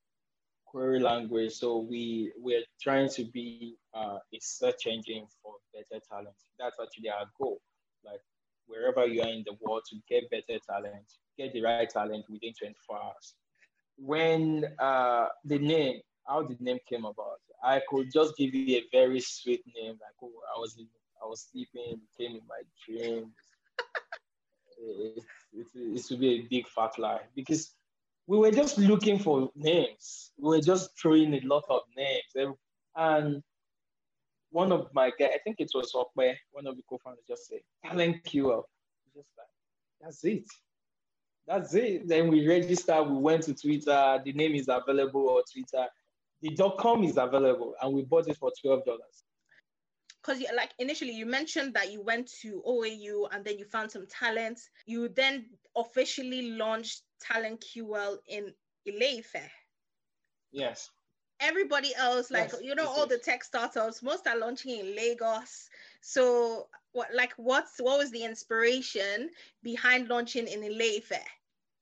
Query 0.65 0.99
language. 0.99 1.53
So 1.53 1.77
we 1.77 2.31
we're 2.37 2.63
trying 2.81 3.09
to 3.09 3.25
be 3.25 3.75
uh, 3.93 4.17
a 4.33 4.39
search 4.39 4.87
engine 4.87 5.27
for 5.43 5.53
better 5.73 6.01
talent. 6.09 6.35
That's 6.57 6.77
actually 6.81 7.09
our 7.09 7.25
goal. 7.39 7.59
Like 8.03 8.21
wherever 8.65 9.05
you 9.05 9.21
are 9.21 9.29
in 9.29 9.43
the 9.45 9.55
world 9.61 9.83
to 9.89 9.97
get 10.07 10.29
better 10.31 10.59
talent, 10.67 11.05
get 11.37 11.53
the 11.53 11.61
right 11.61 11.89
talent 11.89 12.25
within 12.29 12.53
24 12.57 12.97
hours. 12.97 13.35
When 13.97 14.65
uh, 14.79 15.27
the 15.43 15.59
name, 15.59 16.01
how 16.27 16.43
the 16.43 16.55
name 16.59 16.77
came 16.87 17.05
about, 17.05 17.39
I 17.63 17.81
could 17.89 18.11
just 18.11 18.37
give 18.37 18.53
you 18.53 18.77
a 18.77 18.83
very 18.91 19.19
sweet 19.19 19.63
name. 19.75 19.91
Like 19.93 20.15
oh, 20.23 20.31
I 20.55 20.59
was 20.59 20.77
in, 20.77 20.87
I 21.21 21.25
was 21.27 21.47
sleeping, 21.51 21.99
came 22.17 22.31
in 22.31 22.41
my 22.47 22.61
dreams. 22.85 23.33
it, 24.81 25.23
it, 25.53 25.67
it 25.75 26.05
should 26.05 26.19
be 26.19 26.29
a 26.29 26.41
big 26.41 26.67
fat 26.67 26.97
lie 26.97 27.21
because 27.35 27.73
we 28.29 28.37
were 28.37 28.51
just 28.51 28.77
looking 28.77 29.17
for 29.17 29.49
names. 29.55 30.31
We 30.37 30.49
were 30.49 30.61
just 30.61 30.91
throwing 31.01 31.33
a 31.33 31.41
lot 31.41 31.63
of 31.67 31.81
names. 31.97 32.55
And 32.95 33.41
one 34.51 34.71
of 34.71 34.89
my 34.93 35.11
guys, 35.17 35.31
I 35.33 35.39
think 35.43 35.57
it 35.59 35.71
was 35.73 35.93
Okwe, 35.93 36.35
one 36.51 36.67
of 36.67 36.75
the 36.75 36.83
co-founders 36.87 37.23
just 37.27 37.47
said, 37.47 37.61
talent 37.83 38.23
QL. 38.23 38.63
Just 39.15 39.29
like, 39.35 39.47
that's 39.99 40.23
it. 40.23 40.45
That's 41.47 41.73
it. 41.73 42.07
Then 42.07 42.27
we 42.27 42.47
registered, 42.47 43.09
we 43.09 43.17
went 43.17 43.43
to 43.45 43.55
Twitter, 43.55 44.21
the 44.23 44.33
name 44.33 44.53
is 44.53 44.69
available 44.69 45.29
on 45.29 45.41
Twitter. 45.51 45.87
The 46.41 46.49
dot 46.49 46.77
com 46.77 47.03
is 47.03 47.17
available 47.17 47.75
and 47.81 47.93
we 47.93 48.03
bought 48.03 48.27
it 48.27 48.37
for 48.37 48.51
$12. 48.65 48.81
Because 50.21 50.43
like 50.55 50.71
initially 50.79 51.11
you 51.11 51.25
mentioned 51.25 51.73
that 51.73 51.91
you 51.91 52.01
went 52.01 52.29
to 52.41 52.61
OAU 52.67 53.27
and 53.31 53.43
then 53.43 53.57
you 53.57 53.65
found 53.65 53.91
some 53.91 54.05
talent. 54.07 54.59
You 54.85 55.09
then 55.09 55.45
officially 55.75 56.51
launched 56.51 57.03
Talent 57.21 57.63
QL 57.63 58.17
in 58.27 58.53
Ile-Ife. 58.87 59.49
Yes 60.51 60.89
everybody 61.41 61.95
else 61.95 62.29
like 62.29 62.51
yes, 62.51 62.61
you 62.61 62.75
know 62.75 62.85
all 62.85 63.03
is. 63.03 63.09
the 63.09 63.17
tech 63.17 63.45
startups 63.45 64.03
most 64.03 64.27
are 64.27 64.37
launching 64.37 64.77
in 64.77 64.93
lagos 64.93 65.69
so 66.01 66.67
what 66.91 67.13
like 67.13 67.33
what's 67.37 67.79
what 67.79 67.97
was 67.97 68.11
the 68.11 68.23
inspiration 68.23 69.29
behind 69.63 70.07
launching 70.07 70.47
in 70.47 70.63
Ile-Ife? 70.63 71.19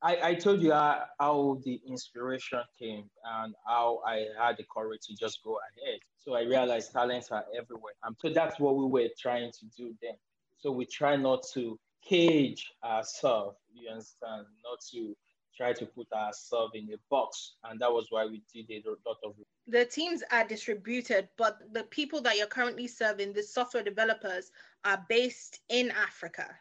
I, 0.02 0.30
I 0.30 0.34
told 0.36 0.62
you 0.62 0.72
how, 0.72 1.04
how 1.20 1.60
the 1.64 1.82
inspiration 1.88 2.60
came 2.80 3.10
and 3.26 3.56
how 3.66 4.02
I 4.06 4.26
had 4.40 4.58
the 4.58 4.66
courage 4.72 5.02
to 5.08 5.16
just 5.16 5.44
go 5.44 5.58
ahead. 5.58 6.00
So 6.18 6.36
I 6.36 6.42
realized 6.42 6.92
talents 6.92 7.32
are 7.32 7.46
everywhere. 7.58 7.94
And 8.04 8.16
so 8.20 8.30
that's 8.30 8.60
what 8.60 8.76
we 8.78 8.86
were 8.86 9.10
trying 9.20 9.52
to 9.52 9.66
do 9.76 9.94
then. 10.02 10.14
So 10.58 10.72
we 10.72 10.86
try 10.86 11.16
not 11.16 11.44
to 11.54 11.80
cage 12.08 12.72
ourselves, 12.84 13.58
you 13.74 13.90
understand, 13.90 14.46
not 14.64 14.80
to 14.92 15.16
try 15.56 15.74
to 15.74 15.86
put 15.88 16.12
ourselves 16.14 16.74
in 16.76 16.88
a 16.94 16.98
box. 17.10 17.56
And 17.64 17.80
that 17.80 17.92
was 17.92 18.08
why 18.10 18.26
we 18.26 18.44
did 18.54 18.86
a 18.86 18.90
lot 19.08 19.18
of 19.24 19.34
the 19.68 19.84
teams 19.84 20.24
are 20.32 20.48
distributed, 20.48 21.28
but 21.38 21.60
the 21.74 21.84
people 21.84 22.22
that 22.22 22.38
you're 22.38 22.48
currently 22.48 22.88
serving, 22.88 23.34
the 23.34 23.44
software 23.44 23.84
developers, 23.84 24.52
are 24.86 25.04
based 25.10 25.60
in 25.70 25.92
Africa. 25.92 26.56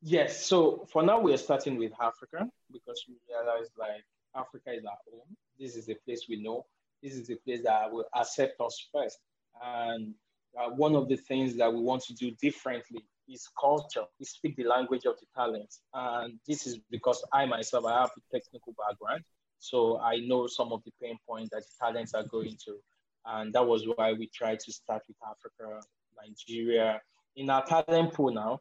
Yes. 0.00 0.46
So 0.46 0.86
for 0.92 1.02
now, 1.02 1.20
we're 1.20 1.36
starting 1.36 1.76
with 1.76 1.92
Africa 2.00 2.48
because 2.72 3.04
we 3.08 3.16
realize 3.28 3.68
like 3.78 4.04
Africa 4.34 4.72
is 4.72 4.84
our 4.84 4.98
home. 5.10 5.36
This 5.58 5.76
is 5.76 5.86
the 5.86 5.96
place 6.06 6.26
we 6.28 6.40
know. 6.42 6.64
This 7.02 7.14
is 7.14 7.26
the 7.26 7.36
place 7.36 7.62
that 7.64 7.90
will 7.90 8.06
accept 8.14 8.60
us 8.60 8.86
first. 8.92 9.18
And 9.62 10.14
uh, 10.58 10.70
one 10.70 10.94
of 10.94 11.08
the 11.08 11.16
things 11.16 11.56
that 11.56 11.72
we 11.72 11.80
want 11.80 12.02
to 12.04 12.14
do 12.14 12.30
differently 12.40 13.04
is 13.28 13.48
culture. 13.60 14.04
We 14.18 14.24
speak 14.24 14.56
the 14.56 14.64
language 14.64 15.04
of 15.04 15.16
the 15.18 15.26
talent. 15.34 15.74
And 15.92 16.38
this 16.46 16.66
is 16.66 16.78
because 16.90 17.24
I 17.32 17.46
myself, 17.46 17.84
I 17.84 18.00
have 18.00 18.10
a 18.16 18.36
technical 18.36 18.74
background. 18.78 19.22
So 19.58 19.98
I 20.00 20.18
know 20.18 20.46
some 20.46 20.72
of 20.72 20.82
the 20.84 20.92
pain 21.02 21.18
points 21.28 21.50
that 21.50 21.62
the 21.62 21.86
talents 21.86 22.14
are 22.14 22.24
going 22.24 22.56
through. 22.64 22.78
And 23.26 23.52
that 23.52 23.66
was 23.66 23.86
why 23.96 24.12
we 24.12 24.28
tried 24.32 24.60
to 24.60 24.72
start 24.72 25.02
with 25.08 25.16
Africa, 25.28 25.80
Nigeria. 26.16 27.00
In 27.36 27.50
our 27.50 27.64
talent 27.64 28.14
pool 28.14 28.32
now, 28.32 28.60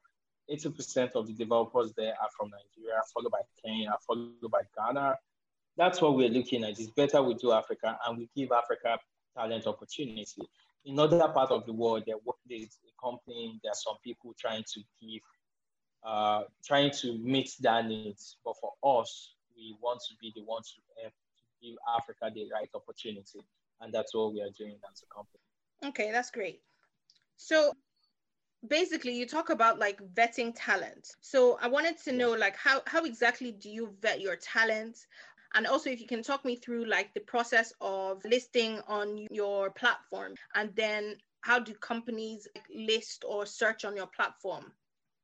80% 0.51 1.11
of 1.15 1.27
the 1.27 1.33
developers 1.33 1.93
there 1.97 2.13
are 2.21 2.29
from 2.37 2.49
Nigeria, 2.49 3.01
followed 3.13 3.31
by 3.31 3.41
Kenya, 3.63 3.93
followed 4.05 4.51
by 4.51 4.61
Ghana. 4.75 5.17
That's 5.75 6.01
what 6.01 6.15
we're 6.15 6.29
looking 6.29 6.63
at. 6.63 6.71
It's 6.71 6.89
better 6.89 7.21
we 7.21 7.35
do 7.35 7.51
Africa 7.51 7.97
and 8.07 8.17
we 8.17 8.29
give 8.35 8.51
Africa 8.51 8.97
talent 9.35 9.67
opportunity. 9.67 10.41
In 10.85 10.99
other 10.99 11.27
part 11.29 11.51
of 11.51 11.65
the 11.65 11.73
world, 11.73 12.03
there, 12.07 12.15
there's 12.49 12.77
a 12.87 13.05
company, 13.05 13.59
there 13.63 13.71
are 13.71 13.75
some 13.75 13.95
people 14.03 14.33
trying 14.39 14.63
to 14.73 14.79
give, 15.01 15.21
uh, 16.03 16.43
trying 16.65 16.91
to 17.01 17.17
meet 17.17 17.51
their 17.59 17.83
needs. 17.83 18.37
But 18.43 18.55
for 18.61 19.01
us, 19.01 19.33
we 19.55 19.75
want 19.81 19.99
to 20.09 20.15
be 20.21 20.31
the 20.35 20.43
ones 20.43 20.73
to, 20.75 21.03
to 21.03 21.11
give 21.61 21.75
Africa 21.95 22.31
the 22.33 22.47
right 22.53 22.69
opportunity. 22.73 23.39
And 23.81 23.93
that's 23.93 24.15
what 24.15 24.33
we 24.33 24.41
are 24.41 24.49
doing 24.57 24.77
as 24.91 25.03
a 25.03 25.13
company. 25.13 25.41
Okay, 25.85 26.11
that's 26.11 26.31
great. 26.31 26.61
So 27.35 27.73
basically 28.69 29.13
you 29.13 29.25
talk 29.25 29.49
about 29.49 29.79
like 29.79 30.01
vetting 30.13 30.53
talent. 30.55 31.15
So 31.21 31.57
I 31.61 31.67
wanted 31.67 31.97
to 32.03 32.11
know 32.11 32.31
like 32.31 32.55
how, 32.55 32.81
how 32.85 33.03
exactly 33.05 33.51
do 33.51 33.69
you 33.69 33.93
vet 34.01 34.21
your 34.21 34.35
talent? 34.35 35.07
And 35.53 35.65
also 35.65 35.89
if 35.89 35.99
you 35.99 36.07
can 36.07 36.23
talk 36.23 36.45
me 36.45 36.55
through 36.55 36.85
like 36.85 37.13
the 37.13 37.21
process 37.21 37.73
of 37.81 38.23
listing 38.25 38.81
on 38.87 39.27
your 39.31 39.71
platform 39.71 40.35
and 40.55 40.75
then 40.75 41.17
how 41.41 41.59
do 41.59 41.73
companies 41.75 42.47
list 42.75 43.23
or 43.27 43.45
search 43.45 43.85
on 43.85 43.95
your 43.95 44.07
platform? 44.07 44.71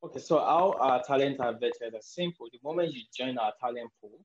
Okay, 0.03 0.19
so 0.19 0.37
how 0.37 0.75
our 0.79 1.01
talent 1.03 1.39
are 1.39 1.53
vetted 1.53 1.97
is 1.97 2.05
simple. 2.05 2.47
The 2.51 2.59
moment 2.63 2.93
you 2.93 3.01
join 3.17 3.37
our 3.37 3.53
talent 3.59 3.89
pool, 4.01 4.19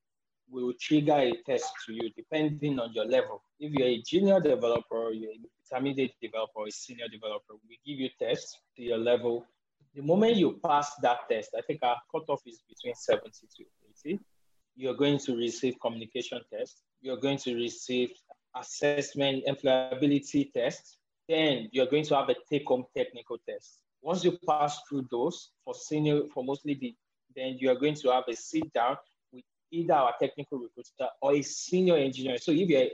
we 0.50 0.64
will 0.64 0.74
trigger 0.80 1.12
a 1.12 1.32
test 1.46 1.72
to 1.86 1.92
you 1.92 2.10
depending 2.16 2.78
on 2.78 2.92
your 2.92 3.04
level. 3.04 3.42
If 3.60 3.72
you're 3.74 3.88
a 3.88 4.02
junior 4.02 4.40
developer, 4.40 5.10
you're 5.10 5.32
an 5.32 5.44
intermediate 5.70 6.14
developer, 6.20 6.66
a 6.66 6.70
senior 6.70 7.08
developer, 7.08 7.54
we 7.68 7.78
give 7.86 8.00
you 8.00 8.08
tests 8.20 8.58
to 8.76 8.82
your 8.82 8.98
level. 8.98 9.44
The 9.94 10.02
moment 10.02 10.36
you 10.36 10.58
pass 10.64 10.94
that 11.02 11.28
test, 11.30 11.50
I 11.56 11.62
think 11.62 11.80
our 11.82 11.96
cutoff 12.10 12.40
is 12.46 12.62
between 12.68 12.94
70 12.94 13.30
to 13.30 13.64
80. 14.06 14.20
You're 14.76 14.94
going 14.94 15.18
to 15.20 15.36
receive 15.36 15.76
communication 15.80 16.40
test. 16.52 16.82
You're 17.00 17.16
going 17.16 17.38
to 17.38 17.54
receive 17.54 18.10
assessment 18.56 19.44
employability 19.48 20.52
test. 20.52 20.98
Then 21.28 21.68
you're 21.72 21.86
going 21.86 22.04
to 22.04 22.16
have 22.16 22.28
a 22.28 22.36
take-home 22.50 22.84
technical 22.96 23.38
test. 23.48 23.80
Once 24.02 24.24
you 24.24 24.38
pass 24.46 24.80
through 24.88 25.06
those 25.10 25.50
for 25.64 25.74
senior, 25.74 26.22
for 26.32 26.44
mostly 26.44 26.74
the, 26.74 26.94
then 27.34 27.56
you 27.58 27.70
are 27.70 27.74
going 27.74 27.94
to 27.94 28.10
have 28.10 28.24
a 28.28 28.36
sit 28.36 28.72
down 28.72 28.96
with 29.32 29.42
either 29.72 29.94
our 29.94 30.14
technical 30.20 30.58
recruiter 30.58 31.10
or 31.20 31.34
a 31.34 31.42
senior 31.42 31.96
engineer. 31.96 32.38
So 32.38 32.52
if 32.52 32.68
you're 32.68 32.88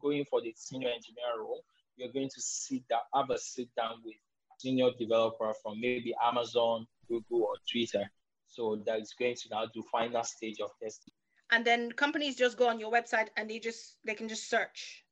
going 0.00 0.24
for 0.24 0.40
the 0.42 0.52
senior 0.56 0.88
engineer 0.88 1.38
role, 1.38 1.62
you're 1.98 2.12
going 2.12 2.28
to 2.28 2.40
sit 2.40 2.86
down, 2.88 3.00
have 3.14 3.30
a 3.30 3.38
sit 3.38 3.68
down 3.76 3.96
with 4.04 4.14
senior 4.58 4.90
developer 4.98 5.52
from 5.62 5.80
maybe 5.80 6.14
Amazon, 6.24 6.86
Google, 7.08 7.42
or 7.42 7.54
Twitter. 7.70 8.04
So 8.46 8.82
that 8.86 9.00
is 9.00 9.14
going 9.18 9.34
to 9.34 9.48
now 9.50 9.66
do 9.72 9.82
final 9.92 10.22
stage 10.24 10.60
of 10.60 10.70
testing. 10.82 11.12
And 11.50 11.64
then 11.64 11.92
companies 11.92 12.36
just 12.36 12.56
go 12.56 12.68
on 12.68 12.80
your 12.80 12.92
website 12.92 13.28
and 13.36 13.48
they 13.48 13.58
just 13.58 13.96
they 14.04 14.14
can 14.14 14.28
just 14.28 14.48
search. 14.48 15.04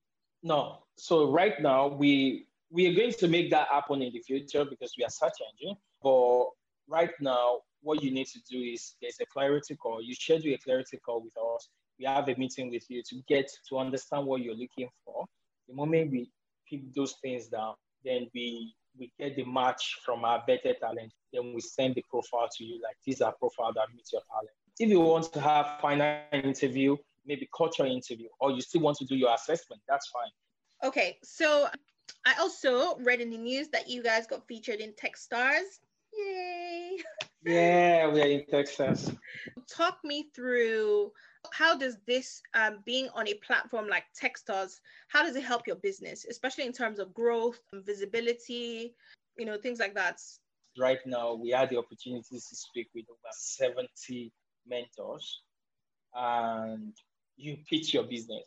No. 0.42 0.84
So 0.96 1.30
right 1.30 1.60
now 1.60 1.88
we 1.88 2.46
we 2.70 2.86
are 2.86 2.94
going 2.94 3.12
to 3.12 3.28
make 3.28 3.50
that 3.50 3.68
happen 3.68 4.02
in 4.02 4.12
the 4.12 4.20
future 4.20 4.64
because 4.64 4.94
we 4.98 5.04
are 5.04 5.10
search 5.10 5.34
engine. 5.52 5.76
But 6.02 6.46
right 6.88 7.12
now, 7.20 7.60
what 7.82 8.02
you 8.02 8.10
need 8.10 8.26
to 8.28 8.40
do 8.50 8.58
is 8.58 8.96
there's 9.00 9.18
a 9.20 9.26
clarity 9.26 9.76
call. 9.76 10.02
You 10.02 10.14
schedule 10.14 10.54
a 10.54 10.58
clarity 10.58 10.98
call 10.98 11.22
with 11.22 11.36
us. 11.36 11.68
We 11.98 12.04
have 12.04 12.28
a 12.28 12.34
meeting 12.36 12.70
with 12.70 12.84
you 12.90 13.02
to 13.08 13.16
get 13.28 13.50
to 13.68 13.78
understand 13.78 14.26
what 14.26 14.42
you're 14.42 14.54
looking 14.54 14.88
for. 15.04 15.24
The 15.68 15.74
moment 15.74 16.10
we 16.10 16.30
pick 16.68 16.94
those 16.94 17.14
things 17.22 17.48
down, 17.48 17.74
then 18.04 18.28
we 18.34 18.74
we 18.98 19.12
get 19.18 19.36
the 19.36 19.44
match 19.44 19.98
from 20.04 20.24
our 20.24 20.42
better 20.46 20.74
talent. 20.80 21.12
Then 21.32 21.52
we 21.54 21.60
send 21.60 21.94
the 21.94 22.04
profile 22.08 22.48
to 22.56 22.64
you. 22.64 22.80
Like 22.82 22.96
these 23.04 23.20
are 23.20 23.32
profile 23.32 23.72
that 23.74 23.88
meet 23.94 24.06
your 24.12 24.22
talent. 24.30 24.50
If 24.78 24.88
you 24.90 25.00
want 25.00 25.32
to 25.32 25.40
have 25.40 25.78
final 25.80 26.20
interview, 26.32 26.96
maybe 27.26 27.48
culture 27.56 27.86
interview, 27.86 28.28
or 28.40 28.52
you 28.52 28.60
still 28.60 28.82
want 28.82 28.98
to 28.98 29.04
do 29.04 29.16
your 29.16 29.34
assessment, 29.34 29.82
that's 29.88 30.08
fine. 30.08 30.88
Okay, 30.88 31.18
so 31.22 31.68
I 32.26 32.34
also 32.40 32.96
read 32.98 33.20
in 33.20 33.30
the 33.30 33.38
news 33.38 33.68
that 33.68 33.88
you 33.88 34.02
guys 34.02 34.26
got 34.26 34.46
featured 34.46 34.80
in 34.80 34.92
Techstars. 34.92 35.80
Yay! 36.16 36.98
Yeah, 37.44 38.08
we 38.08 38.20
are 38.20 38.26
in 38.26 38.44
Techstars. 38.52 39.16
Talk 39.70 39.98
me 40.02 40.30
through 40.34 41.12
how 41.52 41.76
does 41.76 41.96
this 42.06 42.42
um, 42.54 42.78
being 42.84 43.08
on 43.14 43.28
a 43.28 43.34
platform 43.34 43.88
like 43.88 44.04
Techstars, 44.20 44.80
how 45.08 45.22
does 45.22 45.36
it 45.36 45.44
help 45.44 45.66
your 45.66 45.76
business, 45.76 46.24
especially 46.28 46.64
in 46.64 46.72
terms 46.72 46.98
of 46.98 47.14
growth, 47.14 47.60
and 47.72 47.84
visibility, 47.84 48.94
you 49.36 49.46
know, 49.46 49.58
things 49.58 49.78
like 49.78 49.94
that? 49.94 50.20
Right 50.78 50.98
now, 51.06 51.34
we 51.34 51.50
had 51.50 51.70
the 51.70 51.78
opportunity 51.78 52.36
to 52.36 52.56
speak 52.56 52.88
with 52.94 53.06
over 53.08 53.32
70 53.32 54.32
mentors, 54.68 55.42
and 56.14 56.92
you 57.36 57.58
pitch 57.68 57.94
your 57.94 58.04
business, 58.04 58.44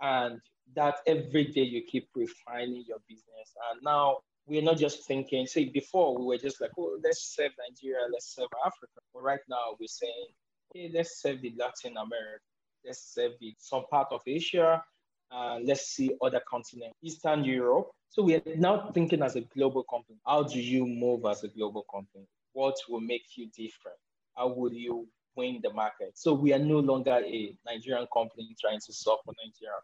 and 0.00 0.40
that 0.74 0.96
every 1.06 1.44
day 1.44 1.62
you 1.62 1.82
keep 1.82 2.08
refining 2.14 2.84
your 2.86 2.98
business. 3.08 3.54
And 3.70 3.82
now 3.82 4.18
we're 4.46 4.62
not 4.62 4.78
just 4.78 5.04
thinking, 5.04 5.46
see, 5.46 5.66
before 5.66 6.18
we 6.18 6.24
were 6.24 6.38
just 6.38 6.60
like, 6.60 6.70
oh, 6.78 6.98
let's 7.02 7.34
serve 7.34 7.52
Nigeria, 7.68 8.06
let's 8.12 8.34
serve 8.34 8.48
Africa. 8.64 9.00
But 9.12 9.22
right 9.22 9.40
now 9.48 9.76
we're 9.78 9.86
saying, 9.86 10.26
hey, 10.74 10.90
let's 10.92 11.20
serve 11.20 11.40
the 11.42 11.52
Latin 11.58 11.96
America, 11.96 12.42
let's 12.84 13.14
serve 13.14 13.32
the, 13.40 13.54
some 13.58 13.84
part 13.90 14.08
of 14.10 14.20
Asia, 14.26 14.82
uh, 15.30 15.58
let's 15.62 15.88
see 15.88 16.14
other 16.22 16.40
continents, 16.48 16.96
Eastern 17.02 17.44
Europe. 17.44 17.90
So 18.10 18.22
we 18.22 18.34
are 18.34 18.42
now 18.56 18.90
thinking 18.92 19.22
as 19.22 19.36
a 19.36 19.40
global 19.40 19.84
company. 19.84 20.18
How 20.26 20.42
do 20.42 20.60
you 20.60 20.86
move 20.86 21.24
as 21.24 21.44
a 21.44 21.48
global 21.48 21.84
company? 21.90 22.26
What 22.52 22.76
will 22.88 23.00
make 23.00 23.24
you 23.36 23.48
different? 23.56 23.96
How 24.36 24.48
will 24.48 24.72
you 24.72 25.08
win 25.34 25.60
the 25.62 25.72
market? 25.72 26.12
So 26.14 26.34
we 26.34 26.52
are 26.52 26.58
no 26.58 26.78
longer 26.80 27.22
a 27.24 27.56
Nigerian 27.66 28.06
company 28.12 28.54
trying 28.60 28.80
to 28.84 28.92
solve 28.92 29.20
for 29.24 29.32
Nigeria. 29.42 29.74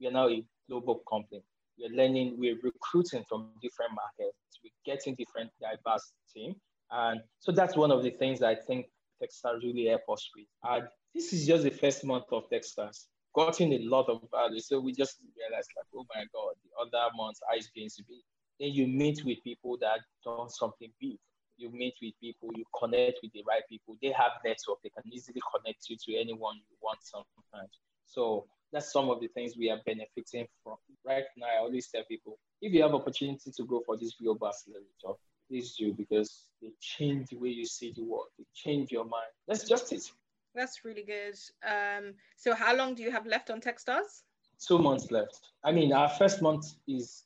We 0.00 0.08
are 0.08 0.12
now 0.12 0.28
a 0.28 0.44
global 0.68 1.02
company. 1.08 1.42
We're 1.78 1.94
learning, 1.94 2.36
we're 2.38 2.58
recruiting 2.62 3.24
from 3.28 3.50
different 3.62 3.92
markets, 3.94 4.36
we're 4.64 4.70
getting 4.84 5.14
different 5.14 5.50
diverse 5.60 6.12
team. 6.34 6.54
And 6.90 7.20
so 7.38 7.52
that's 7.52 7.76
one 7.76 7.90
of 7.90 8.02
the 8.02 8.10
things 8.10 8.42
I 8.42 8.54
think 8.54 8.86
Techstars 9.22 9.62
really 9.62 9.86
help 9.86 10.02
us 10.10 10.30
with. 10.36 10.46
And 10.64 10.88
this 11.14 11.32
is 11.32 11.46
just 11.46 11.64
the 11.64 11.70
first 11.70 12.04
month 12.04 12.24
of 12.32 12.48
Techstars. 12.50 13.06
Gotten 13.34 13.72
a 13.72 13.78
lot 13.80 14.08
of 14.08 14.22
value. 14.30 14.60
So 14.60 14.80
we 14.80 14.92
just 14.92 15.18
realized 15.36 15.70
like, 15.76 15.86
oh 15.94 16.06
my 16.14 16.24
God, 16.32 16.54
the 16.64 16.70
other 16.80 17.10
months 17.16 17.40
are 17.48 17.58
going 17.74 17.90
to 17.90 18.04
be. 18.04 18.22
Then 18.58 18.72
you 18.72 18.86
meet 18.86 19.24
with 19.24 19.42
people 19.44 19.76
that 19.80 20.00
done 20.24 20.48
something 20.48 20.90
big. 21.00 21.18
You 21.58 21.70
meet 21.70 21.94
with 22.02 22.12
people, 22.20 22.50
you 22.54 22.64
connect 22.78 23.20
with 23.22 23.32
the 23.32 23.42
right 23.46 23.62
people. 23.68 23.96
They 24.02 24.12
have 24.12 24.32
network. 24.44 24.78
They 24.82 24.90
can 24.90 25.10
easily 25.10 25.40
connect 25.54 25.88
you 25.88 25.96
to 25.96 26.20
anyone 26.20 26.56
you 26.56 26.76
want 26.82 26.98
sometimes. 27.02 27.78
So 28.06 28.46
that's 28.72 28.92
some 28.92 29.08
of 29.10 29.20
the 29.20 29.28
things 29.28 29.54
we 29.56 29.70
are 29.70 29.80
benefiting 29.86 30.46
from. 30.62 30.76
Right 31.04 31.24
now, 31.36 31.46
I 31.46 31.58
always 31.60 31.88
tell 31.88 32.04
people, 32.08 32.38
if 32.60 32.72
you 32.72 32.82
have 32.82 32.94
opportunity 32.94 33.50
to 33.56 33.64
go 33.64 33.82
for 33.86 33.96
this 33.96 34.14
global 34.20 34.48
accelerator, 34.48 35.18
please 35.48 35.74
do 35.78 35.92
because 35.92 36.46
they 36.62 36.70
change 36.80 37.28
the 37.28 37.36
way 37.36 37.48
you 37.48 37.66
see 37.66 37.92
the 37.96 38.02
world. 38.02 38.26
They 38.38 38.44
change 38.54 38.90
your 38.90 39.04
mind. 39.04 39.30
That's 39.46 39.64
just 39.64 39.92
it. 39.92 40.10
That's 40.54 40.84
really 40.84 41.04
good. 41.04 41.34
Um, 41.64 42.14
so 42.36 42.54
how 42.54 42.74
long 42.74 42.94
do 42.94 43.02
you 43.02 43.10
have 43.10 43.26
left 43.26 43.50
on 43.50 43.60
Techstars? 43.60 44.22
Two 44.66 44.78
months 44.78 45.10
left. 45.10 45.38
I 45.62 45.72
mean, 45.72 45.92
our 45.92 46.08
first 46.08 46.40
month 46.40 46.64
is 46.88 47.24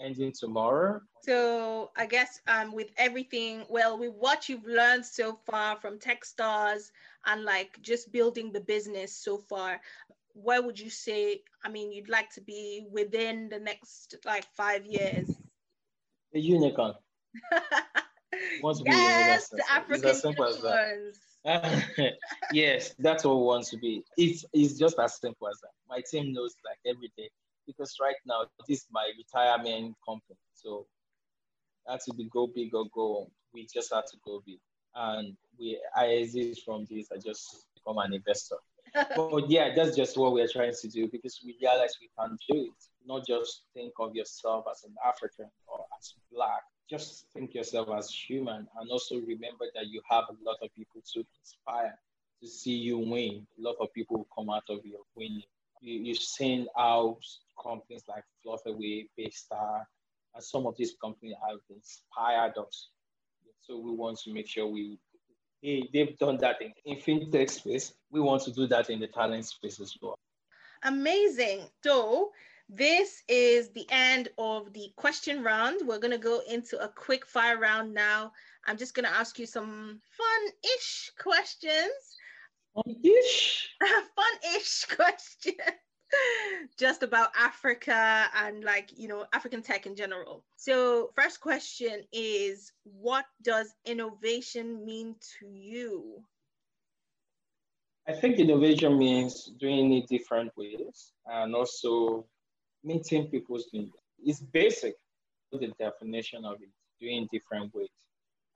ending 0.00 0.32
tomorrow. 0.32 1.00
So 1.22 1.90
I 1.96 2.06
guess 2.06 2.40
um, 2.48 2.72
with 2.72 2.88
everything, 2.96 3.64
well, 3.68 3.98
with 3.98 4.14
what 4.14 4.48
you've 4.48 4.64
learned 4.64 5.04
so 5.04 5.38
far 5.44 5.76
from 5.76 5.98
Techstars 5.98 6.90
and 7.26 7.44
like 7.44 7.78
just 7.82 8.10
building 8.10 8.50
the 8.50 8.60
business 8.60 9.14
so 9.14 9.36
far, 9.36 9.78
where 10.34 10.62
would 10.62 10.78
you 10.78 10.90
say 10.90 11.42
i 11.64 11.68
mean 11.68 11.92
you'd 11.92 12.08
like 12.08 12.30
to 12.30 12.40
be 12.40 12.84
within 12.90 13.48
the 13.48 13.58
next 13.58 14.16
like 14.24 14.44
five 14.54 14.84
years 14.86 15.28
a 16.34 16.38
unicorn 16.38 16.94
yes 18.84 19.48
the 19.48 19.64
african 19.70 20.14
unicorns. 20.24 21.18
yes 22.52 22.94
that's 22.98 23.24
what 23.24 23.36
we 23.36 23.42
want 23.42 23.66
to 23.66 23.78
be. 23.78 24.02
It's, 24.16 24.44
it's 24.52 24.78
just 24.78 24.98
as 24.98 25.20
simple 25.20 25.48
as 25.48 25.58
that. 25.60 25.70
My 25.88 26.02
team 26.10 26.32
knows 26.32 26.54
like 26.64 26.78
every 26.86 27.10
day. 27.16 27.30
Because 27.66 27.94
right 28.00 28.16
now 28.26 28.46
this 28.68 28.80
is 28.80 28.86
my 28.90 29.10
retirement 29.16 29.94
company. 30.06 30.38
So 30.54 30.86
had 31.88 32.00
to 32.00 32.14
be 32.14 32.24
go 32.24 32.46
big 32.46 32.74
or 32.74 32.84
go 32.94 33.14
home. 33.14 33.30
we 33.52 33.66
just 33.72 33.92
have 33.92 34.06
to 34.06 34.16
go 34.24 34.42
big. 34.46 34.58
And 34.94 35.36
we 35.58 35.80
i 35.96 36.06
exist 36.06 36.62
from 36.64 36.84
this. 36.90 37.08
I 37.12 37.18
just 37.18 37.66
become 37.74 37.98
an 37.98 38.14
investor. 38.14 38.56
But 39.16 39.48
yeah, 39.48 39.72
that's 39.74 39.96
just 39.96 40.18
what 40.18 40.32
we're 40.32 40.48
trying 40.48 40.74
to 40.74 40.88
do. 40.88 41.08
Because 41.08 41.40
we 41.44 41.56
realize 41.60 41.96
we 42.00 42.10
can 42.18 42.36
do 42.48 42.64
it. 42.64 42.80
Not 43.06 43.26
just 43.26 43.62
think 43.72 43.92
of 44.00 44.14
yourself 44.14 44.64
as 44.70 44.84
an 44.84 44.94
African 45.06 45.50
or 45.68 45.84
as 45.98 46.14
black. 46.32 46.62
Just 46.90 47.26
think 47.32 47.54
yourself 47.54 47.88
as 47.96 48.10
human 48.10 48.66
and 48.78 48.90
also 48.90 49.16
remember 49.20 49.66
that 49.74 49.86
you 49.86 50.02
have 50.10 50.24
a 50.28 50.44
lot 50.44 50.56
of 50.60 50.74
people 50.74 51.00
to 51.14 51.24
inspire 51.38 51.96
to 52.42 52.48
see 52.48 52.74
you 52.74 52.98
win. 52.98 53.46
A 53.58 53.62
lot 53.62 53.76
of 53.80 53.92
people 53.92 54.16
will 54.18 54.28
come 54.36 54.50
out 54.50 54.64
of 54.68 54.84
your 54.84 55.00
winning. 55.14 55.44
You, 55.80 56.00
you've 56.00 56.18
seen 56.18 56.66
how 56.76 57.18
companies 57.62 58.02
like 58.08 58.24
Flutterwave, 58.44 59.08
Paystack, 59.18 59.84
and 60.34 60.42
some 60.42 60.66
of 60.66 60.76
these 60.76 60.94
companies 61.02 61.36
have 61.48 61.58
inspired 61.74 62.58
us. 62.58 62.88
So 63.60 63.78
we 63.78 63.92
want 63.92 64.18
to 64.24 64.32
make 64.32 64.48
sure 64.48 64.66
we 64.66 64.98
they, 65.62 65.88
they've 65.92 66.16
done 66.18 66.38
that 66.38 66.56
in, 66.62 66.72
in 66.86 66.96
fintech 66.98 67.50
space. 67.50 67.92
We 68.10 68.20
want 68.20 68.42
to 68.44 68.52
do 68.52 68.66
that 68.68 68.88
in 68.90 68.98
the 69.00 69.06
talent 69.06 69.44
space 69.44 69.78
as 69.78 69.94
well. 70.00 70.18
Amazing. 70.82 71.60
So 71.84 72.32
this 72.72 73.24
is 73.28 73.70
the 73.70 73.86
end 73.90 74.28
of 74.38 74.72
the 74.72 74.92
question 74.94 75.42
round. 75.42 75.80
We're 75.84 75.98
going 75.98 76.12
to 76.12 76.18
go 76.18 76.40
into 76.48 76.80
a 76.82 76.88
quick 76.88 77.26
fire 77.26 77.58
round 77.58 77.92
now. 77.92 78.32
I'm 78.64 78.76
just 78.76 78.94
going 78.94 79.06
to 79.06 79.12
ask 79.12 79.38
you 79.40 79.46
some 79.46 80.00
fun-ish 80.16 81.10
questions. 81.20 81.90
Fun-ish? 82.74 83.68
fun-ish 83.80 84.84
questions. 84.94 85.56
just 86.78 87.02
about 87.02 87.30
Africa 87.36 88.28
and 88.36 88.62
like, 88.62 88.90
you 88.96 89.08
know, 89.08 89.26
African 89.32 89.62
tech 89.62 89.86
in 89.86 89.96
general. 89.96 90.44
So, 90.56 91.10
first 91.16 91.40
question 91.40 92.04
is 92.12 92.72
what 92.84 93.24
does 93.42 93.74
innovation 93.84 94.84
mean 94.84 95.16
to 95.40 95.48
you? 95.48 96.22
I 98.08 98.12
think 98.12 98.38
innovation 98.38 98.96
means 98.98 99.52
doing 99.58 99.92
it 99.92 100.08
different 100.08 100.52
ways 100.56 101.12
and 101.26 101.54
also 101.54 102.26
meeting 102.82 103.28
people's 103.28 103.66
needs. 103.72 103.92
It's 104.22 104.40
basic, 104.40 104.94
the 105.52 105.72
definition 105.78 106.44
of 106.44 106.60
it, 106.60 106.68
doing 107.00 107.28
different 107.32 107.74
ways. 107.74 107.88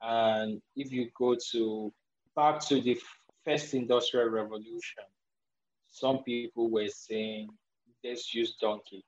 And 0.02 0.60
if 0.76 0.92
you 0.92 1.10
go 1.16 1.36
to 1.52 1.92
back 2.36 2.60
to 2.66 2.80
the 2.80 2.98
first 3.44 3.74
industrial 3.74 4.28
revolution, 4.28 5.04
some 5.88 6.18
people 6.24 6.70
were 6.70 6.88
saying, 6.88 7.48
let's 8.02 8.34
use 8.34 8.56
donkey. 8.60 9.04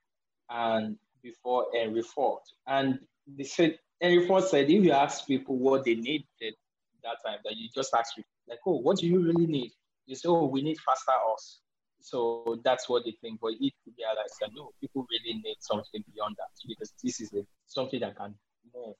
And 0.49 0.97
before 1.23 1.67
Henry 1.75 2.03
Ford. 2.03 2.41
And 2.67 3.01
they 3.27 3.45
said, 3.45 3.79
Henry 4.01 4.27
Ford 4.27 4.45
said, 4.45 4.71
if 4.71 4.85
you 4.85 4.93
ask 4.93 5.27
people 5.27 5.57
what 5.57 5.85
they 5.85 5.95
needed 5.95 6.25
that 6.41 7.17
time, 7.25 7.39
that 7.45 7.57
you 7.57 7.69
just 7.75 7.93
ask 7.95 8.15
people, 8.15 8.31
like, 8.49 8.61
oh, 8.67 8.79
what 8.79 8.99
do 8.99 9.07
you 9.07 9.21
really 9.21 9.47
need? 9.47 9.73
You 10.07 10.15
say, 10.15 10.29
oh, 10.29 10.47
we 10.47 10.63
need 10.63 10.79
faster 10.79 11.13
horse. 11.15 11.61
So 12.07 12.61
that's 12.63 12.89
what 12.89 13.05
they 13.05 13.17
think. 13.21 13.41
But 13.41 13.55
if 13.55 13.75
you 13.85 13.93
realize 13.99 14.31
that 14.41 14.51
no, 14.55 14.71
people 14.81 15.05
really 15.11 15.41
need 15.43 15.57
something 15.59 16.05
beyond 16.15 16.37
that 16.39 16.51
because 16.69 16.93
this 17.03 17.21
is 17.21 17.33
a, 17.33 17.45
something 17.67 17.99
that 17.99 18.17
can 18.17 18.33
move 18.73 18.95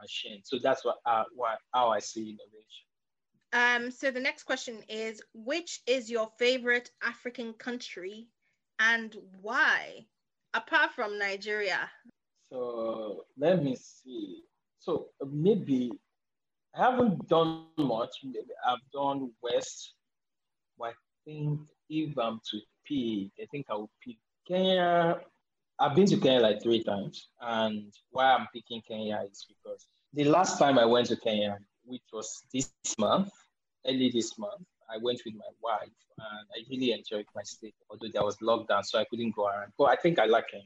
machine. 0.00 0.40
So 0.42 0.58
that's 0.60 0.84
what, 0.84 0.96
uh, 1.06 1.22
what 1.36 1.58
how 1.72 1.90
I 1.90 2.00
see 2.00 2.36
innovation. 2.36 2.84
Um, 3.52 3.92
so 3.92 4.10
the 4.10 4.18
next 4.18 4.42
question 4.42 4.78
is, 4.88 5.22
which 5.34 5.82
is 5.86 6.10
your 6.10 6.28
favorite 6.36 6.90
African 7.00 7.52
country 7.52 8.26
and 8.80 9.14
why, 9.40 10.06
apart 10.52 10.90
from 10.92 11.16
Nigeria? 11.16 11.88
So 12.50 13.26
let 13.38 13.62
me 13.62 13.76
see. 13.76 14.42
So 14.80 15.10
maybe 15.30 15.92
I 16.74 16.90
haven't 16.90 17.28
done 17.28 17.66
much. 17.78 18.10
Maybe 18.24 18.50
I've 18.68 18.78
done 18.92 19.30
West, 19.42 19.94
but 20.76 20.88
I 20.88 20.92
think 21.24 21.60
if 21.88 22.18
I'm 22.18 22.40
to 22.50 22.60
pick, 22.86 23.30
I 23.42 23.46
think 23.50 23.66
I 23.70 23.74
will 23.74 23.90
pick 24.04 24.16
Kenya. 24.46 25.20
I've 25.78 25.94
been 25.94 26.06
to 26.06 26.16
Kenya 26.16 26.40
like 26.40 26.62
three 26.62 26.82
times, 26.82 27.28
and 27.40 27.92
why 28.10 28.32
I'm 28.32 28.48
picking 28.52 28.82
Kenya 28.86 29.22
is 29.30 29.46
because 29.48 29.86
the 30.12 30.24
last 30.24 30.58
time 30.58 30.78
I 30.78 30.84
went 30.84 31.06
to 31.08 31.16
Kenya, 31.16 31.58
which 31.84 32.02
was 32.12 32.42
this 32.52 32.70
month, 32.98 33.30
early 33.86 34.10
this 34.10 34.38
month. 34.38 34.66
I 34.90 34.96
went 34.96 35.20
with 35.26 35.34
my 35.34 35.50
wife 35.62 35.90
and 36.16 36.46
I 36.56 36.64
really 36.70 36.92
enjoyed 36.92 37.26
my 37.34 37.42
stay, 37.42 37.74
although 37.90 38.08
there 38.10 38.24
was 38.24 38.38
lockdown, 38.38 38.84
so 38.84 38.98
I 38.98 39.04
couldn't 39.04 39.36
go 39.36 39.46
around. 39.46 39.72
But 39.76 39.84
I 39.84 39.96
think 39.96 40.18
I 40.18 40.24
like 40.24 40.48
Kenya. 40.50 40.64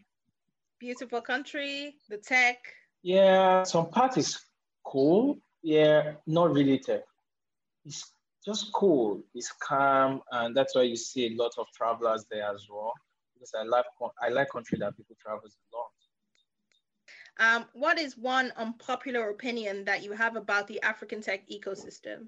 Beautiful 0.78 1.20
country, 1.20 1.96
the 2.08 2.18
tech. 2.18 2.58
Yeah, 3.02 3.64
some 3.64 3.88
part 3.90 4.16
is 4.16 4.38
cool. 4.85 5.38
Yeah, 5.62 6.12
not 6.26 6.52
really 6.52 6.78
tech. 6.78 7.02
It's 7.85 8.12
just 8.44 8.72
cool. 8.72 9.22
It's 9.35 9.52
calm, 9.52 10.22
and 10.33 10.57
that's 10.57 10.74
why 10.74 10.83
you 10.83 10.96
see 10.96 11.26
a 11.26 11.37
lot 11.42 11.52
of 11.59 11.66
travelers 11.74 12.26
there 12.31 12.44
as 12.52 12.66
well. 12.70 12.92
Because 13.35 13.52
I 13.59 13.62
like 13.64 13.85
I 14.20 14.28
like 14.28 14.50
country 14.50 14.78
that 14.78 14.96
people 14.96 15.16
travel 15.20 15.46
a 15.46 15.76
lot. 15.76 15.90
Um, 17.38 17.66
what 17.72 17.98
is 17.98 18.16
one 18.16 18.52
unpopular 18.57 19.31
opinion 19.31 19.85
that 19.85 20.05
you 20.05 20.12
have 20.12 20.37
about 20.37 20.68
the 20.68 20.81
African 20.83 21.20
tech 21.22 21.48
ecosystem? 21.48 22.26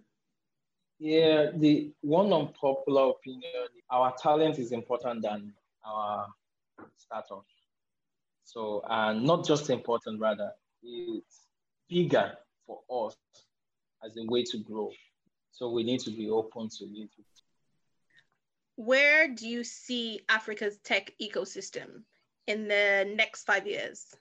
Yeah, 0.98 1.50
the 1.55 1.92
one 2.00 2.33
unpopular 2.33 3.11
opinion, 3.11 3.68
our 3.90 4.14
talent 4.16 4.59
is 4.59 4.72
important 4.72 5.22
than 5.22 5.53
our 5.85 6.27
startup. 6.96 7.44
So, 8.44 8.83
and 8.88 9.24
not 9.24 9.44
just 9.44 9.70
important, 9.70 10.20
rather, 10.20 10.53
it's 10.83 11.48
bigger 11.88 12.33
for 12.66 12.81
us 12.90 13.16
as 14.05 14.16
a 14.16 14.24
way 14.24 14.44
to 14.44 14.59
grow. 14.59 14.90
So 15.54 15.70
we 15.70 15.84
need 15.84 16.00
to 16.00 16.10
be 16.10 16.28
open 16.30 16.68
to 16.68 16.84
it. 16.84 17.10
Where 18.74 19.28
do 19.28 19.48
you 19.48 19.62
see 19.62 20.20
Africa's 20.28 20.78
tech 20.78 21.12
ecosystem 21.22 22.02
in 22.48 22.66
the 22.66 23.08
next 23.14 23.44
five 23.44 23.64
years? 23.64 24.12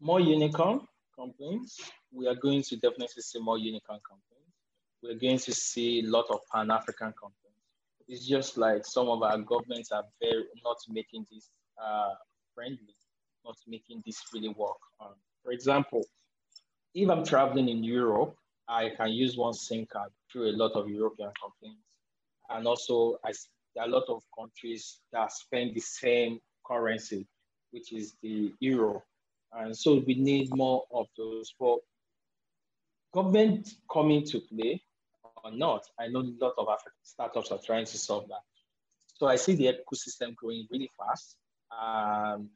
More 0.00 0.20
unicorn 0.20 0.80
companies. 1.14 1.78
We 2.10 2.26
are 2.26 2.34
going 2.34 2.62
to 2.62 2.76
definitely 2.76 3.22
see 3.22 3.38
more 3.38 3.58
unicorn 3.58 4.00
companies. 4.08 4.54
We're 5.02 5.18
going 5.18 5.38
to 5.40 5.52
see 5.52 6.00
a 6.00 6.06
lot 6.06 6.24
of 6.30 6.40
Pan 6.50 6.70
African 6.70 7.12
companies. 7.12 7.60
It's 8.08 8.26
just 8.26 8.56
like 8.56 8.86
some 8.86 9.08
of 9.08 9.22
our 9.22 9.36
governments 9.38 9.92
are 9.92 10.04
very 10.22 10.44
not 10.64 10.78
making 10.88 11.26
this 11.30 11.50
uh, 11.82 12.14
friendly, 12.54 12.96
not 13.44 13.56
making 13.66 14.02
this 14.06 14.22
really 14.32 14.48
work. 14.48 14.80
Um, 15.02 15.16
for 15.42 15.52
example, 15.52 16.02
if 16.94 17.10
I'm 17.10 17.24
traveling 17.24 17.68
in 17.68 17.84
Europe, 17.84 18.36
I 18.68 18.90
can 18.96 19.10
use 19.10 19.36
one 19.36 19.52
SIM 19.54 19.86
card 19.86 20.10
through 20.30 20.50
a 20.50 20.56
lot 20.56 20.72
of 20.72 20.88
European 20.88 21.30
companies. 21.40 21.78
And 22.48 22.66
also, 22.66 23.18
I, 23.24 23.32
there 23.74 23.84
are 23.84 23.88
a 23.88 23.90
lot 23.90 24.04
of 24.08 24.22
countries 24.38 25.00
that 25.12 25.32
spend 25.32 25.74
the 25.74 25.80
same 25.80 26.40
currency, 26.66 27.26
which 27.70 27.92
is 27.92 28.14
the 28.22 28.52
euro. 28.60 29.02
And 29.52 29.76
so 29.76 30.02
we 30.06 30.14
need 30.14 30.54
more 30.54 30.84
of 30.92 31.06
those. 31.16 31.52
For 31.58 31.78
government 33.12 33.68
coming 33.92 34.24
to 34.26 34.40
play 34.40 34.82
or 35.42 35.52
not, 35.52 35.84
I 35.98 36.08
know 36.08 36.20
a 36.20 36.34
lot 36.44 36.54
of 36.58 36.68
African 36.68 37.04
startups 37.04 37.50
are 37.52 37.60
trying 37.64 37.86
to 37.86 37.98
solve 37.98 38.28
that. 38.28 38.42
So 39.14 39.28
I 39.28 39.36
see 39.36 39.54
the 39.54 39.66
ecosystem 39.66 40.34
growing 40.34 40.66
really 40.70 40.90
fast, 40.98 41.36
um, 41.70 42.50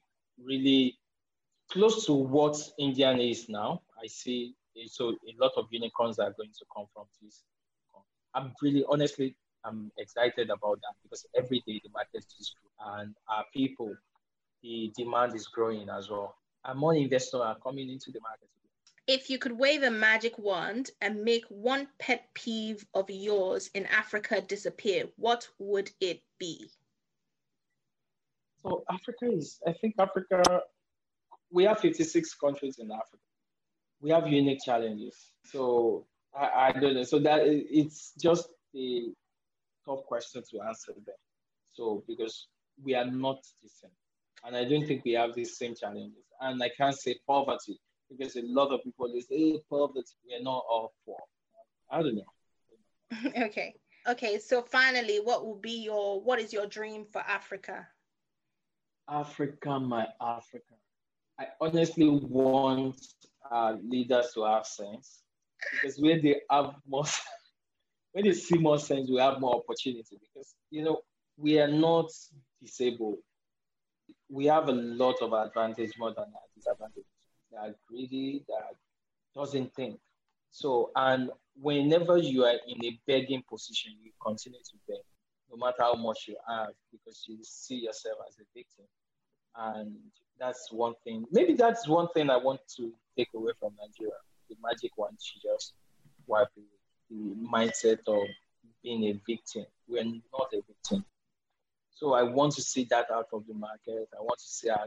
really 0.44 0.98
close 1.70 2.06
to 2.06 2.12
what 2.14 2.56
Indian 2.78 3.20
is 3.20 3.48
now. 3.48 3.82
I 4.02 4.06
see 4.08 4.54
so 4.86 5.10
a 5.10 5.34
lot 5.42 5.52
of 5.56 5.66
unicorns 5.70 6.18
are 6.18 6.32
going 6.36 6.50
to 6.58 6.64
come 6.74 6.86
from 6.94 7.04
this. 7.22 7.42
I'm 8.34 8.52
really 8.62 8.84
honestly 8.88 9.34
I'm 9.64 9.90
excited 9.98 10.50
about 10.50 10.80
that 10.82 10.94
because 11.02 11.26
every 11.36 11.62
day 11.66 11.80
the 11.84 11.90
market 11.90 12.24
is 12.38 12.54
growing 12.54 13.00
and 13.00 13.14
our 13.28 13.44
people, 13.52 13.94
the 14.62 14.92
demand 14.96 15.34
is 15.34 15.46
growing 15.46 15.88
as 15.88 16.10
well. 16.10 16.36
And 16.64 16.78
more 16.78 16.94
investors 16.94 17.40
are 17.40 17.56
coming 17.62 17.90
into 17.90 18.10
the 18.10 18.20
market. 18.20 18.48
If 19.06 19.30
you 19.30 19.38
could 19.38 19.52
wave 19.52 19.82
a 19.82 19.90
magic 19.90 20.38
wand 20.38 20.90
and 21.00 21.24
make 21.24 21.44
one 21.48 21.88
pet 21.98 22.28
peeve 22.34 22.84
of 22.92 23.08
yours 23.08 23.70
in 23.74 23.86
Africa 23.86 24.42
disappear, 24.42 25.04
what 25.16 25.48
would 25.58 25.90
it 26.00 26.20
be? 26.38 26.68
So 28.62 28.84
Africa 28.90 29.32
is, 29.32 29.60
I 29.66 29.72
think 29.72 29.94
Africa, 29.98 30.42
we 31.50 31.64
have 31.64 31.80
56 31.80 32.34
countries 32.34 32.78
in 32.78 32.90
Africa. 32.90 33.22
We 34.00 34.10
have 34.10 34.28
unique 34.28 34.60
challenges. 34.64 35.32
So 35.44 36.06
I, 36.36 36.68
I 36.68 36.72
don't 36.72 36.94
know. 36.94 37.02
So 37.02 37.18
that 37.20 37.40
it's 37.44 38.12
just 38.20 38.48
a 38.76 39.08
tough 39.86 40.04
question 40.06 40.42
to 40.50 40.60
answer 40.66 40.92
there. 41.04 41.14
So 41.72 42.04
because 42.06 42.48
we 42.82 42.94
are 42.94 43.06
not 43.06 43.42
the 43.62 43.68
same. 43.68 43.90
And 44.44 44.56
I 44.56 44.64
don't 44.64 44.86
think 44.86 45.04
we 45.04 45.12
have 45.12 45.34
the 45.34 45.44
same 45.44 45.74
challenges. 45.74 46.24
And 46.40 46.62
I 46.62 46.70
can't 46.76 46.96
say 46.96 47.16
poverty 47.26 47.78
because 48.08 48.36
a 48.36 48.42
lot 48.42 48.72
of 48.72 48.82
people 48.84 49.12
they 49.12 49.20
say 49.20 49.52
hey, 49.52 49.60
poverty, 49.68 50.14
we're 50.28 50.42
not 50.42 50.64
all 50.70 50.92
poor. 51.04 51.18
I 51.90 52.02
don't 52.02 52.16
know. 52.16 53.30
okay. 53.46 53.74
Okay. 54.06 54.38
So 54.38 54.62
finally, 54.62 55.18
what 55.22 55.44
will 55.44 55.58
be 55.58 55.82
your 55.82 56.20
what 56.20 56.38
is 56.38 56.52
your 56.52 56.66
dream 56.66 57.04
for 57.10 57.20
Africa? 57.22 57.86
Africa, 59.08 59.80
my 59.80 60.06
Africa. 60.20 60.74
I 61.38 61.46
honestly 61.60 62.08
want 62.08 63.00
uh, 63.50 63.74
leaders 63.82 64.32
to 64.34 64.44
have 64.44 64.66
sense 64.66 65.22
because 65.72 65.98
when 65.98 66.22
they 66.22 66.40
have 66.50 66.74
more 66.86 67.04
when 68.12 68.24
they 68.24 68.32
see 68.32 68.58
more 68.58 68.78
sense, 68.78 69.10
we 69.10 69.18
have 69.18 69.40
more 69.40 69.56
opportunity 69.56 70.18
because 70.20 70.54
you 70.70 70.82
know 70.82 71.00
we 71.36 71.58
are 71.60 71.68
not 71.68 72.10
disabled. 72.60 73.18
We 74.30 74.46
have 74.46 74.68
a 74.68 74.72
lot 74.72 75.16
of 75.22 75.32
advantage 75.32 75.92
more 75.98 76.12
than 76.14 76.26
disadvantage. 76.54 77.04
They 77.50 77.56
are 77.56 77.74
greedy, 77.88 78.44
are, 78.52 79.40
doesn't 79.40 79.74
think. 79.74 79.98
So 80.50 80.90
and 80.96 81.30
whenever 81.60 82.18
you 82.18 82.44
are 82.44 82.58
in 82.66 82.84
a 82.84 82.98
begging 83.06 83.42
position, 83.48 83.92
you 84.02 84.10
continue 84.22 84.58
to 84.58 84.76
beg, 84.86 84.98
no 85.50 85.56
matter 85.56 85.82
how 85.82 85.94
much 85.94 86.24
you 86.28 86.36
have, 86.48 86.70
because 86.90 87.24
you 87.28 87.38
see 87.42 87.76
yourself 87.76 88.18
as 88.28 88.36
a 88.38 88.44
victim. 88.54 88.84
And 89.56 89.96
that's 90.38 90.70
one 90.70 90.94
thing. 91.04 91.24
Maybe 91.30 91.54
that's 91.54 91.88
one 91.88 92.08
thing 92.14 92.30
I 92.30 92.36
want 92.36 92.60
to 92.76 92.92
take 93.18 93.28
away 93.34 93.52
from 93.58 93.72
Nigeria. 93.78 94.14
The 94.48 94.56
magic 94.62 94.92
one, 94.96 95.16
she 95.20 95.40
just 95.42 95.74
wipe 96.26 96.48
away 96.56 96.66
the 97.10 97.34
mindset 97.46 97.98
of 98.06 98.26
being 98.82 99.04
a 99.04 99.20
victim. 99.26 99.66
We're 99.88 100.04
not 100.04 100.48
a 100.52 100.60
victim. 100.66 101.04
So 101.90 102.14
I 102.14 102.22
want 102.22 102.52
to 102.54 102.62
see 102.62 102.86
that 102.90 103.10
out 103.10 103.26
of 103.32 103.46
the 103.48 103.54
market. 103.54 104.08
I 104.16 104.20
want 104.20 104.38
to 104.38 104.46
see 104.46 104.70
our, 104.70 104.86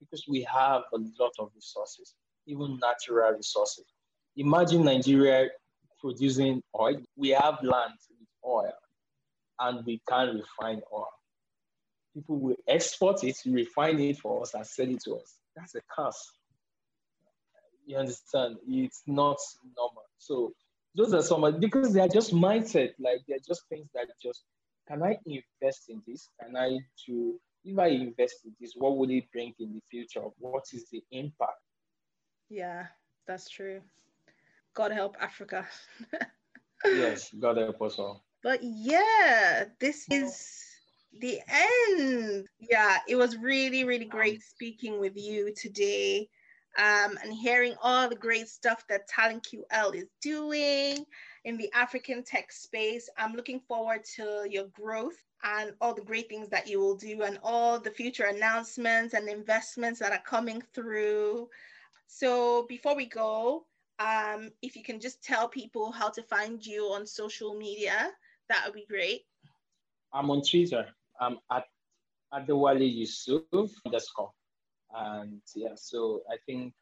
because 0.00 0.24
we 0.26 0.42
have 0.42 0.82
a 0.94 0.98
lot 1.20 1.32
of 1.38 1.50
resources, 1.54 2.14
even 2.46 2.78
natural 2.80 3.32
resources. 3.32 3.84
Imagine 4.36 4.84
Nigeria 4.84 5.48
producing 6.00 6.62
oil. 6.78 7.00
We 7.16 7.30
have 7.30 7.58
land 7.62 7.94
with 8.18 8.28
oil, 8.46 8.72
and 9.58 9.84
we 9.84 10.00
can't 10.08 10.34
refine 10.34 10.80
oil. 10.92 11.08
People 12.14 12.38
will 12.38 12.56
export 12.66 13.22
it, 13.24 13.36
refine 13.46 14.00
it 14.00 14.18
for 14.18 14.42
us, 14.42 14.54
and 14.54 14.66
sell 14.66 14.88
it 14.88 15.02
to 15.04 15.16
us. 15.16 15.34
That's 15.54 15.74
a 15.74 15.80
curse. 15.94 16.37
You 17.88 17.96
understand? 17.96 18.58
It's 18.68 19.02
not 19.06 19.38
normal. 19.74 20.04
So 20.18 20.52
those 20.94 21.14
are 21.14 21.22
some 21.22 21.58
because 21.58 21.94
they 21.94 22.00
are 22.00 22.08
just 22.08 22.34
mindset 22.34 22.90
like 22.98 23.22
they're 23.26 23.38
just 23.46 23.62
things 23.70 23.88
that 23.94 24.08
just 24.22 24.42
can 24.86 25.02
i 25.02 25.16
invest 25.24 25.88
in 25.88 26.02
this? 26.06 26.28
Can 26.38 26.54
i 26.54 26.78
do 27.06 27.40
if 27.64 27.78
i 27.78 27.86
invest 27.86 28.44
in 28.44 28.52
this 28.60 28.74
what 28.76 28.98
would 28.98 29.10
it 29.10 29.24
bring 29.32 29.54
in 29.58 29.72
the 29.72 29.80
future? 29.90 30.20
What 30.38 30.64
is 30.74 30.84
the 30.92 31.02
impact? 31.12 31.62
Yeah 32.50 32.88
that's 33.26 33.48
true. 33.48 33.80
God 34.74 34.92
help 34.92 35.16
africa. 35.18 35.66
Yes 36.84 37.32
god 37.40 37.56
help 37.56 37.80
us 37.80 37.98
all. 37.98 38.22
But 38.42 38.60
yeah 38.62 39.64
this 39.80 40.06
is 40.10 40.62
the 41.18 41.40
end. 41.48 42.46
Yeah 42.60 42.98
it 43.08 43.16
was 43.16 43.38
really 43.38 43.84
really 43.84 44.04
great 44.04 44.34
um, 44.34 44.42
speaking 44.46 45.00
with 45.00 45.16
you 45.16 45.54
today 45.56 46.28
um, 46.78 47.18
and 47.24 47.34
hearing 47.34 47.74
all 47.82 48.08
the 48.08 48.14
great 48.14 48.48
stuff 48.48 48.84
that 48.88 49.08
Talent 49.08 49.46
QL 49.46 49.94
is 49.96 50.06
doing 50.22 51.04
in 51.44 51.56
the 51.56 51.70
African 51.74 52.22
tech 52.22 52.52
space. 52.52 53.10
I'm 53.18 53.34
looking 53.34 53.58
forward 53.58 54.04
to 54.16 54.46
your 54.48 54.66
growth 54.68 55.16
and 55.42 55.72
all 55.80 55.92
the 55.92 56.02
great 56.02 56.28
things 56.28 56.48
that 56.50 56.68
you 56.68 56.78
will 56.78 56.94
do 56.94 57.22
and 57.22 57.38
all 57.42 57.80
the 57.80 57.90
future 57.90 58.26
announcements 58.26 59.14
and 59.14 59.28
investments 59.28 59.98
that 59.98 60.12
are 60.12 60.22
coming 60.24 60.62
through. 60.72 61.48
So 62.06 62.64
before 62.68 62.94
we 62.94 63.06
go, 63.06 63.66
um, 63.98 64.50
if 64.62 64.76
you 64.76 64.84
can 64.84 65.00
just 65.00 65.22
tell 65.22 65.48
people 65.48 65.90
how 65.90 66.10
to 66.10 66.22
find 66.22 66.64
you 66.64 66.84
on 66.84 67.04
social 67.06 67.54
media, 67.54 68.10
that 68.48 68.62
would 68.64 68.74
be 68.74 68.86
great. 68.88 69.22
I'm 70.12 70.30
on 70.30 70.42
Twitter. 70.42 70.86
I'm 71.20 71.38
at 71.50 71.64
Adewale 72.32 72.94
Yusuf 72.94 73.42
underscore. 73.84 74.30
And 74.94 75.40
yeah, 75.54 75.74
so 75.74 76.22
I 76.30 76.36
think 76.46 76.72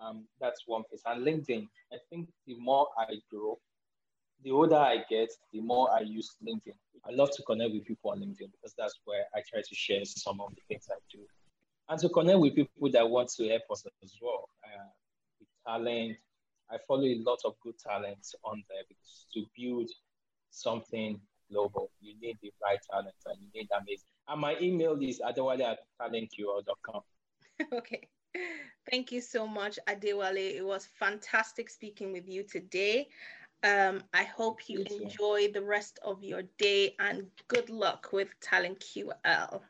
um, 0.00 0.24
that's 0.40 0.62
one 0.66 0.84
piece. 0.90 1.02
And 1.06 1.24
LinkedIn, 1.24 1.68
I 1.92 1.96
think 2.10 2.28
the 2.46 2.56
more 2.58 2.88
I 2.96 3.14
grow, 3.30 3.58
the 4.44 4.52
older 4.52 4.76
I 4.76 5.04
get, 5.08 5.30
the 5.52 5.60
more 5.60 5.90
I 5.92 6.00
use 6.00 6.36
LinkedIn. 6.46 6.74
I 7.06 7.12
love 7.12 7.30
to 7.36 7.42
connect 7.42 7.72
with 7.72 7.84
people 7.84 8.10
on 8.10 8.20
LinkedIn 8.20 8.52
because 8.52 8.74
that's 8.78 8.98
where 9.04 9.24
I 9.34 9.40
try 9.48 9.60
to 9.60 9.74
share 9.74 10.04
some 10.04 10.40
of 10.40 10.50
the 10.54 10.62
things 10.68 10.86
I 10.90 10.98
do. 11.10 11.20
And 11.88 11.98
to 12.00 12.08
connect 12.08 12.38
with 12.38 12.54
people 12.54 12.90
that 12.90 13.08
want 13.08 13.30
to 13.30 13.48
help 13.48 13.62
us 13.70 13.84
as 14.02 14.12
well. 14.20 14.48
Uh, 14.62 14.84
with 15.40 15.48
talent, 15.66 16.18
I 16.70 16.76
follow 16.86 17.04
a 17.04 17.18
lot 17.24 17.38
of 17.44 17.54
good 17.62 17.78
talents 17.78 18.34
on 18.44 18.62
there 18.68 18.82
because 18.88 19.26
to 19.34 19.44
build 19.56 19.88
something 20.50 21.20
global, 21.50 21.90
you 22.00 22.14
need 22.20 22.36
the 22.42 22.52
right 22.62 22.78
talent 22.90 23.14
and 23.26 23.38
you 23.40 23.48
need 23.60 23.68
amazing. 23.74 24.10
And 24.28 24.40
my 24.40 24.56
email 24.60 24.98
is 25.00 25.20
adewale 25.20 25.62
at 25.62 25.78
talentql.com. 26.00 27.00
okay. 27.72 28.08
Thank 28.90 29.12
you 29.12 29.20
so 29.20 29.46
much, 29.46 29.78
Adewale. 29.88 30.56
It 30.56 30.64
was 30.64 30.86
fantastic 30.98 31.68
speaking 31.70 32.12
with 32.12 32.28
you 32.28 32.42
today. 32.44 33.08
Um, 33.62 34.02
I 34.14 34.24
hope 34.24 34.68
you 34.68 34.82
enjoy 34.86 35.48
the 35.52 35.62
rest 35.62 35.98
of 36.04 36.22
your 36.22 36.42
day 36.58 36.94
and 36.98 37.26
good 37.48 37.70
luck 37.70 38.08
with 38.12 38.28
Talent 38.40 38.80
QL. 38.80 39.62